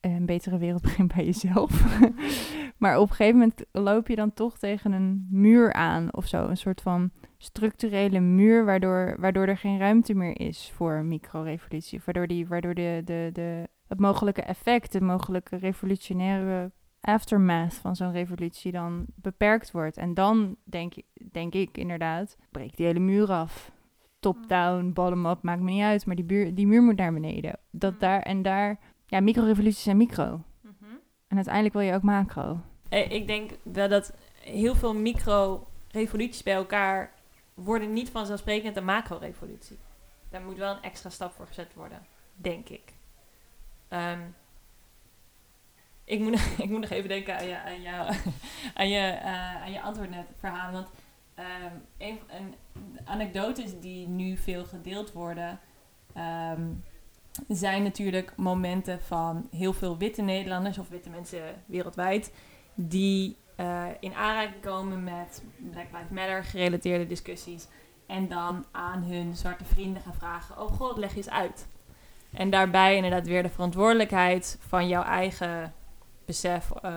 [0.00, 2.00] een betere wereld begint bij jezelf.
[2.82, 6.46] maar op een gegeven moment loop je dan toch tegen een muur aan of zo.
[6.46, 12.00] Een soort van structurele muur, waardoor, waardoor er geen ruimte meer is voor microrevolutie.
[12.04, 16.70] Waardoor, die, waardoor de, de, de, het mogelijke effect, de mogelijke revolutionaire
[17.02, 19.96] aftermath van zo'n revolutie dan beperkt wordt.
[19.96, 23.70] En dan denk, ik- denk ik inderdaad, breek die hele muur af.
[24.20, 26.06] Top-down, bottom-up, maakt me niet uit.
[26.06, 27.58] Maar die, buur, die muur moet naar beneden.
[27.70, 28.78] Dat daar en daar...
[29.06, 30.40] Ja, microrevoluties zijn micro.
[31.28, 32.60] En uiteindelijk wil je ook macro.
[32.88, 37.12] Eh, Ik denk wel dat heel veel micro-revoluties bij elkaar
[37.54, 39.78] worden niet vanzelfsprekend een macro-revolutie.
[40.30, 42.92] Daar moet wel een extra stap voor gezet worden, denk ik.
[43.88, 44.20] Ehm,
[46.12, 46.34] ik, moet,
[46.64, 48.16] ik moet nog even denken aan je, aan
[48.74, 50.72] aan je, eh, aan je antwoord net verhalen.
[50.72, 50.88] Want
[51.34, 52.54] ehm, een, een
[53.04, 55.60] anekdotes die nu veel gedeeld worden,
[56.14, 56.62] ehm,
[57.48, 62.32] zijn natuurlijk momenten van heel veel witte Nederlanders of witte mensen wereldwijd
[62.74, 67.68] die eh, in aanraking komen met Black Lives Matter gerelateerde discussies
[68.06, 71.68] en dan aan hun zwarte vrienden gaan vragen: Oh god, leg eens uit.
[72.32, 75.74] En daarbij inderdaad weer de verantwoordelijkheid van jouw eigen
[76.24, 76.92] besef, eh,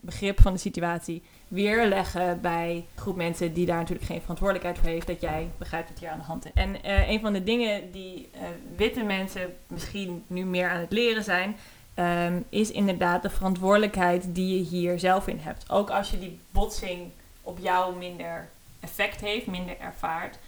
[0.00, 4.88] begrip van de situatie weerleggen bij een groep mensen die daar natuurlijk geen verantwoordelijkheid voor
[4.88, 6.50] heeft, dat jij begrijpt wat hier aan de hand is.
[6.54, 8.40] En eh, een van de dingen die eh,
[8.76, 11.56] witte mensen misschien nu meer aan het leren zijn,
[11.94, 15.70] ehm, is inderdaad de verantwoordelijkheid die je hier zelf in hebt.
[15.70, 17.10] Ook als je die botsing
[17.42, 18.48] op jou minder
[18.80, 20.38] effect heeft, minder ervaart.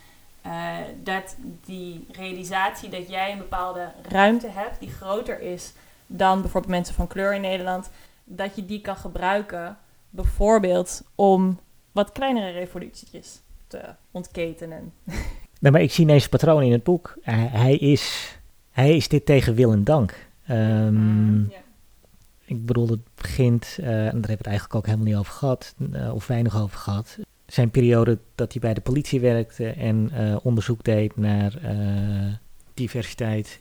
[1.02, 5.72] dat die realisatie dat jij een bepaalde ruimte hebt die groter is
[6.06, 7.90] dan bijvoorbeeld mensen van kleur in Nederland,
[8.26, 9.78] dat je die kan gebruiken
[10.10, 11.60] bijvoorbeeld om
[11.92, 14.92] wat kleinere revoluties te ontketenen.
[15.60, 17.16] Nou, maar ik zie ineens een patroon in het boek.
[17.20, 18.36] Hij, hij is,
[18.70, 20.28] hij is dit tegen wil en dank.
[20.46, 21.64] Ehm, Ja.
[22.44, 25.32] Ik bedoel, het begint, eh, en daar hebben we het eigenlijk ook helemaal niet over
[25.32, 27.18] gehad, eh, of weinig over gehad.
[27.46, 31.58] Zijn periode dat hij bij de politie werkte en eh, onderzoek deed naar
[32.74, 33.58] diversiteit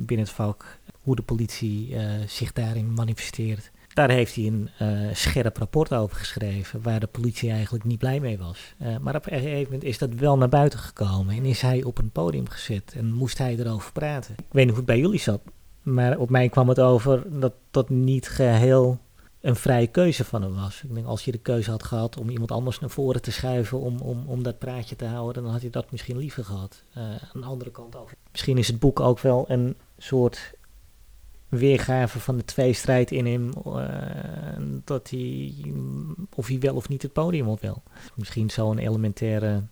[0.00, 1.96] binnen het vak, hoe de politie
[2.26, 3.70] zich daarin manifesteert.
[3.94, 8.20] Daar heeft hij een eh, scherp rapport over geschreven, waar de politie eigenlijk niet blij
[8.20, 8.74] mee was.
[8.78, 11.82] Eh, maar op een gegeven moment is dat wel naar buiten gekomen en is hij
[11.82, 14.34] op een podium gezet en moest hij erover praten.
[14.38, 15.40] Ik weet niet hoe het bij jullie zat,
[15.82, 18.98] maar op mij kwam het over dat dat niet geheel
[19.40, 20.82] een vrije keuze van hem was.
[20.82, 23.80] Ik denk, als je de keuze had gehad om iemand anders naar voren te schuiven
[23.80, 26.82] om, om, om dat praatje te houden, dan had hij dat misschien liever gehad.
[26.92, 28.16] Eh, aan de andere kant over.
[28.30, 30.52] Misschien is het boek ook wel een soort
[31.50, 35.54] weergave van de tweestrijd in hem, eh, dat hij,
[36.34, 37.82] of hij wel of niet het podium op wil.
[38.14, 39.62] Misschien zo'n elementaire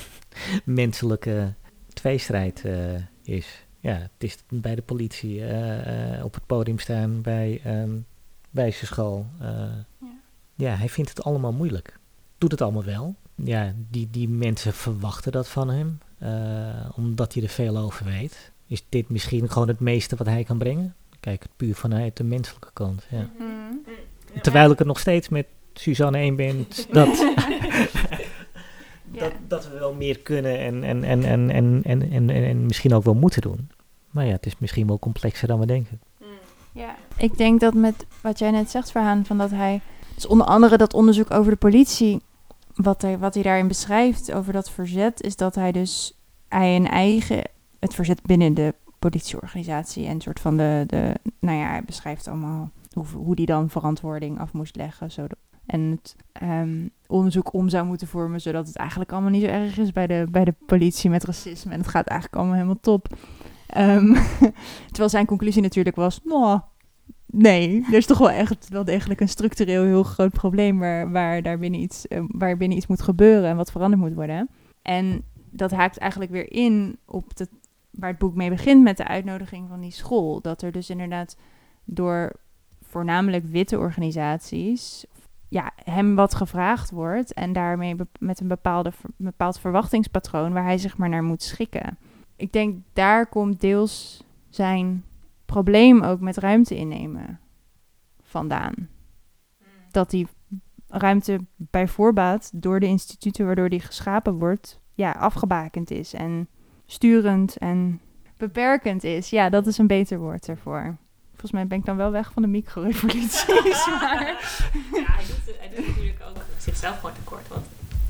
[0.64, 1.54] menselijke
[1.88, 3.64] tweestrijd eh, is.
[3.80, 7.90] Ja, het is bij de politie, eh, op het podium staan bij ehm
[8.50, 9.26] wijzerschool.
[9.40, 9.48] eh
[10.00, 10.20] Ja.
[10.54, 11.98] ja, hij vindt het allemaal moeilijk.
[12.38, 13.14] Doet het allemaal wel.
[13.34, 15.98] Ja, die, die mensen verwachten dat van hem,
[16.94, 18.52] omdat hij er veel over weet.
[18.66, 20.94] Is dit misschien gewoon het meeste wat hij kan brengen?
[21.26, 23.06] kijk het puur vanuit de menselijke kant.
[23.10, 23.20] Mhm.
[24.34, 24.40] Ja.
[24.42, 27.08] Terwijl ik het nog steeds met Suzanne één ben, dat,
[29.20, 32.94] dat, dat we wel meer kunnen en, en, en, en, en, en, en, en misschien
[32.94, 33.70] ook wel moeten doen.
[34.10, 36.00] Maar ja, het is misschien wel complexer dan we denken.
[36.18, 36.28] Mhm.
[36.72, 36.96] Ja.
[37.16, 39.80] Ik denk dat met wat jij net zegt, Verhaan, van dat hij.
[40.14, 42.20] Dus onder andere dat onderzoek over de politie.
[42.74, 46.18] Wat hij, wat hij daarin beschrijft over dat verzet, is dat hij dus
[46.48, 47.42] hij een eigen.
[47.78, 48.74] Het verzet binnen de
[49.08, 53.70] politieorganisatie en soort van de, de nou ja, hij beschrijft allemaal hoe, hoe die dan
[53.70, 55.10] verantwoording af moest leggen.
[55.10, 55.26] Zo
[55.66, 59.78] en het ehm, onderzoek om zou moeten vormen, zodat het eigenlijk allemaal niet zo erg
[59.78, 61.72] is bij de, bij de politie met racisme.
[61.72, 63.16] En het gaat eigenlijk allemaal helemaal top.
[63.66, 64.12] Ehm,
[64.86, 66.60] terwijl zijn conclusie natuurlijk was, nou,
[67.26, 71.42] nee, er is toch wel echt wel degelijk een structureel heel groot probleem waar, waar
[71.42, 74.48] daar binnen iets, uh, waar binnen iets moet gebeuren en wat veranderd moet worden.
[74.82, 77.48] En dat haakt eigenlijk weer in op de,
[77.98, 80.40] waar het boek mee begint met de uitnodiging van die school.
[80.40, 81.36] Dat er dus inderdaad
[81.84, 82.32] door
[82.82, 85.06] voornamelijk witte organisaties
[85.48, 90.96] ja, hem wat gevraagd wordt en daarmee met een bepaalde, bepaald verwachtingspatroon waar hij zich
[90.96, 91.98] maar naar moet schikken.
[92.36, 95.04] Ik denk daar komt deels zijn
[95.44, 97.40] probleem ook met ruimte innemen
[98.22, 98.88] vandaan.
[99.90, 100.28] Dat die
[100.88, 106.48] ruimte bij voorbaat door de instituten waardoor die geschapen wordt, ja, afgebakend is en
[106.86, 108.00] sturend en
[108.36, 109.30] beperkend is.
[109.30, 110.96] Ja, dat is een beter woord ervoor.
[111.30, 113.46] Volgens mij ben ik dan wel weg van de micro-revoluties.
[114.00, 114.26] maar...
[114.92, 117.66] Ja, hij doet, hij doet natuurlijk ook zichzelf gewoon tekort, want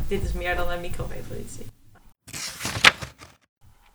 [0.08, 1.66] dit is meer dan een micro-revolutie.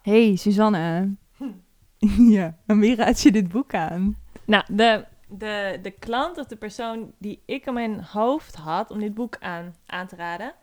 [0.01, 1.15] Hey, Suzanne.
[2.38, 4.17] ja, en wie raad je dit boek aan?
[4.45, 8.99] Nou, de, de, de klant of de persoon die ik in mijn hoofd had om
[8.99, 10.53] dit boek aan, aan te raden,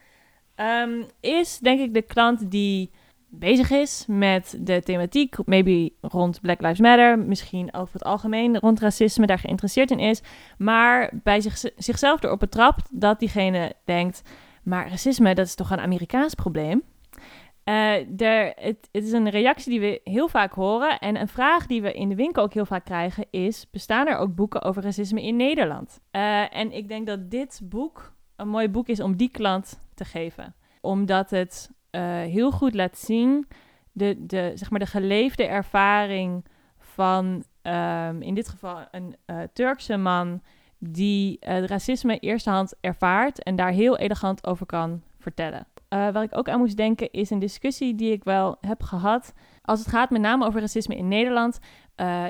[0.56, 2.90] um, is denk ik de klant die
[3.30, 8.80] bezig is met de thematiek, maybe rond Black Lives Matter, misschien over het algemeen rond
[8.80, 10.22] racisme, daar geïnteresseerd in is,
[10.58, 14.22] maar bij zich, zichzelf erop betrapt dat diegene denkt,
[14.62, 16.82] maar racisme, dat is toch een Amerikaans probleem?
[17.64, 17.92] Uh,
[18.54, 20.98] het, het, is een reactie die we heel vaak horen.
[20.98, 24.16] En een vraag die we in de winkel ook heel vaak krijgen is: bestaan er
[24.16, 26.00] ook boeken over racisme in Nederland?
[26.12, 30.04] Uh, en ik denk dat dit boek een mooi boek is om die klant te
[30.04, 30.54] geven.
[30.80, 33.46] Omdat het uh, heel goed laat zien
[33.92, 36.44] de, de, zeg maar de geleefde ervaring
[36.78, 39.16] van um, in dit geval een
[39.52, 40.42] Turkse man
[40.78, 45.66] die het racisme eerstehand ervaart en daar heel elegant over kan vertellen.
[45.94, 49.34] Uh, waar ik ook aan moest denken is een discussie die ik wel heb gehad.
[49.62, 51.58] Als het gaat met name over racisme in Nederland.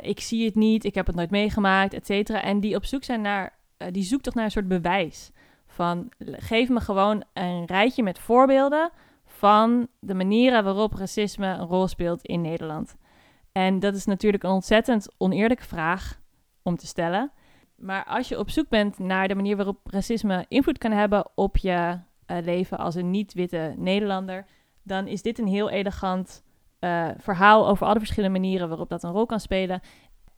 [0.00, 2.42] Ik zie het niet, ik heb het nooit meegemaakt, et cetera.
[2.42, 3.58] En die op zoek zijn naar,
[3.90, 5.30] die zoekt toch naar een soort bewijs.
[5.66, 8.90] Van geef me gewoon een rijtje met voorbeelden
[9.38, 12.96] van de manieren waarop racisme een rol speelt in Nederland.
[13.52, 16.20] En dat is natuurlijk een ontzettend oneerlijke vraag
[16.62, 17.32] om te stellen.
[17.76, 21.56] Maar als je op zoek bent naar de manier waarop racisme invloed kan hebben op
[21.56, 24.46] je uh, leven als een niet-witte Nederlander,
[24.82, 26.44] dan is dit een heel elegant
[26.80, 29.80] uh, verhaal over alle verschillende manieren waarop dat een rol kan spelen.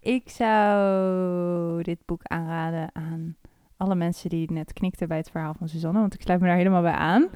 [0.01, 3.37] Ik zou dit boek aanraden aan
[3.77, 6.57] alle mensen die net knikten bij het verhaal van Suzanne, want ik sluit me daar
[6.57, 7.29] helemaal bij aan.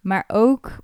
[0.00, 0.78] Maar ook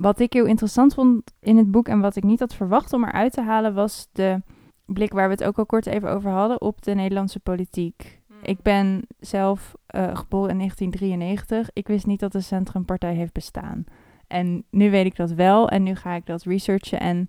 [0.00, 3.04] wat ik heel interessant vond in het boek en wat ik niet had verwacht om
[3.04, 4.42] eruit te halen, was de
[4.84, 8.20] blik waar we het ook al kort even over hadden op de Nederlandse politiek.
[8.42, 11.70] Ik ben zelf uh, geboren in 1993.
[11.72, 13.84] Ik wist niet dat de Centrumpartij heeft bestaan.
[14.26, 15.68] En nu weet ik dat wel.
[15.68, 17.26] En nu ga ik dat researchen en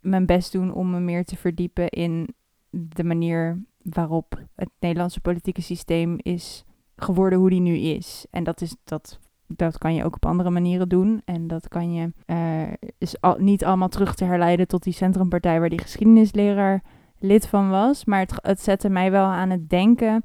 [0.00, 2.28] mijn best doen om me meer te verdiepen in
[2.70, 6.64] de manier waarop het Nederlandse politieke systeem is
[6.96, 8.26] geworden hoe die nu is.
[8.30, 9.18] En dat, is, dat,
[9.48, 11.22] dat kan je ook op andere manieren doen.
[11.24, 15.60] En dat kan je uh, is al, niet allemaal terug te herleiden tot die Centrumpartij
[15.60, 16.82] waar die geschiedenisleraar
[17.18, 18.04] lid van was.
[18.04, 20.24] Maar het, het zette mij wel aan het denken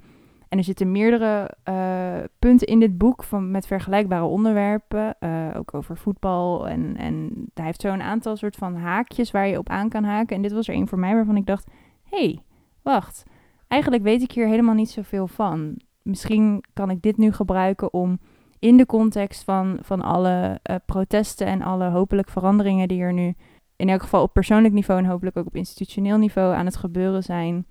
[0.53, 5.15] en er zitten meerdere uh, punten in dit boek van, met vergelijkbare onderwerpen.
[5.19, 6.67] Uh, ook over voetbal.
[6.67, 10.03] En, en hij heeft zo een aantal soort van haakjes waar je op aan kan
[10.03, 10.35] haken.
[10.35, 11.67] En dit was er een voor mij waarvan ik dacht:
[12.03, 12.43] hey,
[12.81, 13.23] wacht.
[13.67, 15.79] Eigenlijk weet ik hier helemaal niet zoveel van.
[16.01, 18.19] Misschien kan ik dit nu gebruiken om
[18.63, 23.33] in de context van, van alle uh, protesten en alle hopelijk veranderingen die er nu
[23.75, 27.23] in elk geval op persoonlijk niveau en hopelijk ook op institutioneel niveau aan het gebeuren
[27.23, 27.65] zijn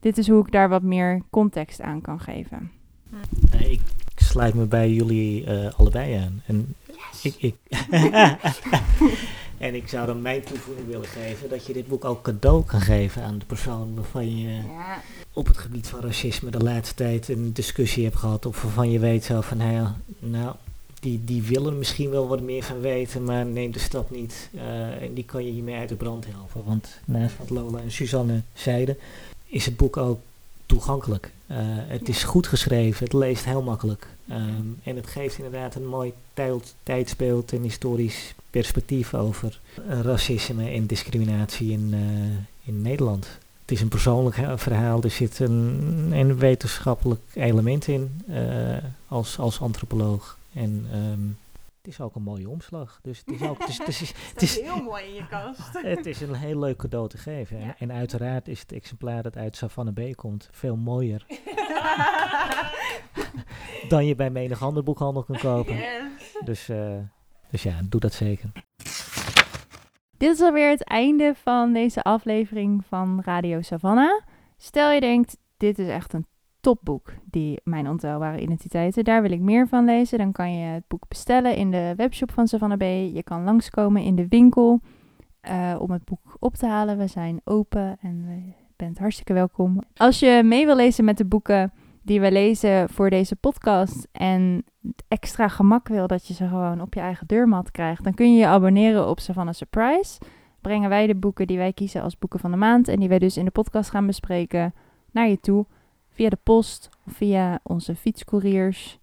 [0.00, 2.70] dit is hoe ik daar wat meer context aan kan geven.
[3.52, 3.80] Nee, ik
[4.16, 6.42] sluit me bij jullie uh, allebei aan.
[6.46, 6.74] En
[7.22, 7.56] ik, ik
[9.58, 12.80] en ik zou dan mijn toevoeging willen geven dat je dit boek ook cadeau kan
[12.80, 15.02] geven aan de persoon waarvan je ja.
[15.32, 18.46] op het gebied van racisme de laatste tijd een discussie hebt gehad.
[18.46, 19.88] Of waarvan je weet zo van, nou,
[20.18, 20.54] nou
[21.00, 24.50] die, die willen misschien wel wat meer van weten, maar neem de stap niet.
[24.54, 26.64] Uh, en die kan je hiermee uit de brand helpen.
[26.64, 28.96] Want naast wat Lola en Suzanne zeiden,
[29.46, 30.20] is het boek ook
[30.66, 31.32] toegankelijk.
[31.50, 31.56] Uh,
[31.86, 34.06] het is goed geschreven, het leest heel makkelijk.
[34.30, 36.12] Um, en het geeft inderdaad een mooi
[36.82, 39.60] tijdsbeeld en historisch perspectief over
[40.02, 42.00] racisme en discriminatie in, uh,
[42.64, 43.24] in Nederland.
[43.60, 45.02] het is een persoonlijk verhaal.
[45.02, 48.76] Er zit een, een wetenschappelijk element in eh,
[49.08, 50.38] als, als antropoloog.
[50.52, 51.20] En ehm,
[51.86, 52.98] het is ook een mooie omslag.
[53.02, 55.72] Dus het is ook het is, het is, het is, heel mooi in je kast.
[55.82, 57.58] het is een heel leuk cadeau te geven.
[57.58, 57.74] En, Ja.
[57.78, 61.26] en uiteraard is het exemplaar dat uit Savannah Bay komt veel mooier
[63.88, 65.76] dan je bij menig ander boekhandel kan kopen.
[66.44, 66.96] Dus, eh,
[67.50, 68.50] dus ja, doe dat zeker.
[70.16, 74.22] Dit is alweer het einde van deze aflevering van Radio Savannah.
[74.56, 76.26] Stel je denkt, dit is echt een
[76.66, 79.04] topboek, die Mijn Ontelbare Identiteiten.
[79.04, 80.18] Daar wil ik meer van lezen.
[80.18, 82.82] Dan kan je het boek bestellen in de webshop van Savannah B.
[83.14, 84.80] Je kan langskomen in de winkel
[85.40, 86.98] eh, om het boek op te halen.
[86.98, 89.82] We zijn open en je bent hartstikke welkom.
[89.96, 94.64] Als je mee wil lezen met de boeken die we lezen voor deze podcast en
[95.08, 98.38] extra gemak wil dat je ze gewoon op je eigen deurmat krijgt, dan kun je
[98.38, 100.20] je abonneren op Savannah Surprise.
[100.60, 103.18] Brengen wij de boeken die wij kiezen als boeken van de maand en die wij
[103.18, 104.74] dus in de podcast gaan bespreken
[105.10, 105.66] naar je toe
[106.16, 108.98] via de post of via onze fietscouriers.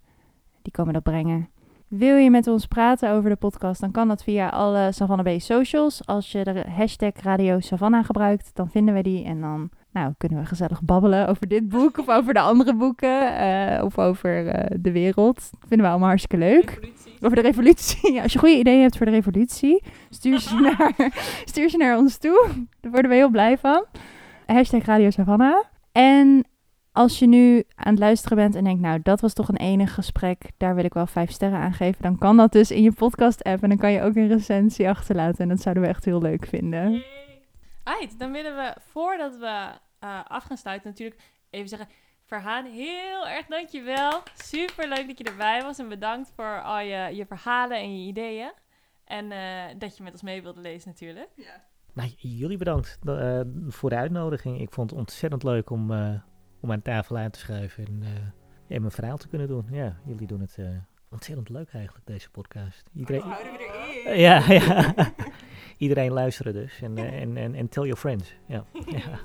[0.62, 1.48] Die komen dat brengen.
[1.88, 5.40] Wil je met ons praten over de podcast, dan kan dat via alle Savannah B
[5.40, 6.06] socials.
[6.06, 10.38] Als je de hashtag Radio Savannah gebruikt, dan vinden we die en dan nou, kunnen
[10.38, 14.76] we gezellig babbelen over dit boek of over de andere boeken eh, of over eh,
[14.80, 15.34] de wereld.
[15.36, 16.92] Dat vinden we allemaal hartstikke leuk.
[17.20, 18.22] Over de revolutie.
[18.22, 21.12] Als je goede ideeën hebt voor de revolutie, stuur ze naar,
[21.44, 22.48] stuur ze naar ons toe.
[22.80, 23.84] Daar worden we heel blij van.
[24.46, 25.64] Hashtag Radio Savannah.
[25.92, 26.44] En
[26.94, 29.94] als je nu aan het luisteren bent en denkt, nou, dat was toch een enig
[29.94, 32.92] gesprek, daar wil ik wel vijf sterren aan geven, dan kan dat dus in je
[32.92, 36.22] podcast-app en dan kan je ook een recensie achterlaten en dat zouden we echt heel
[36.22, 37.04] leuk vinden.
[37.84, 41.20] Right, dan willen we, voordat we eh, af gaan sluiten, natuurlijk
[41.50, 41.88] even zeggen...
[42.26, 44.22] Verhaan, heel erg dankjewel.
[44.34, 45.78] Super leuk dat je erbij was.
[45.78, 48.52] En bedankt voor al je, je verhalen en je ideeën.
[49.04, 51.28] En eh, dat je met ons mee wilde lezen natuurlijk.
[51.92, 54.60] Nou, jullie bedankt eh, voor de uitnodiging.
[54.60, 56.14] Ik vond het ontzettend leuk om, eh,
[56.64, 59.66] om aan tafel aan te schuiven en, eh, en mijn verhaal te kunnen doen.
[59.70, 60.66] Ja, jullie doen het eh,
[61.10, 62.90] ontzettend leuk eigenlijk, deze podcast.
[62.94, 63.22] Iedereen,
[64.04, 64.18] erin.
[64.20, 64.94] ja, ja.
[65.84, 66.80] Iedereen luisteren dus.
[66.82, 68.34] En, eh, en, en, en tell your friends.
[68.46, 68.64] Ja.
[68.86, 69.18] ja.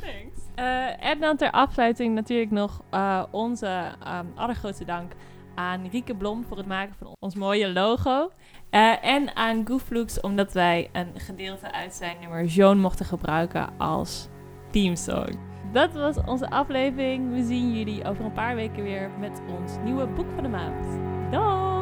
[0.00, 0.40] Thanks.
[0.54, 5.12] Eh, en dan ter afsluiting natuurlijk nog eh, onze ehm, allergrootste dank
[5.54, 8.30] aan Rieke Blom voor het maken van ons mooie logo.
[8.70, 14.28] Eh, en aan Gooflux omdat wij een gedeelte uit zijn nummer Joan mochten gebruiken als
[14.70, 17.32] themesong dat was onze aflevering.
[17.32, 20.86] We zien jullie over een paar weken weer met ons nieuwe boek van de maand.
[21.30, 21.72] Doei!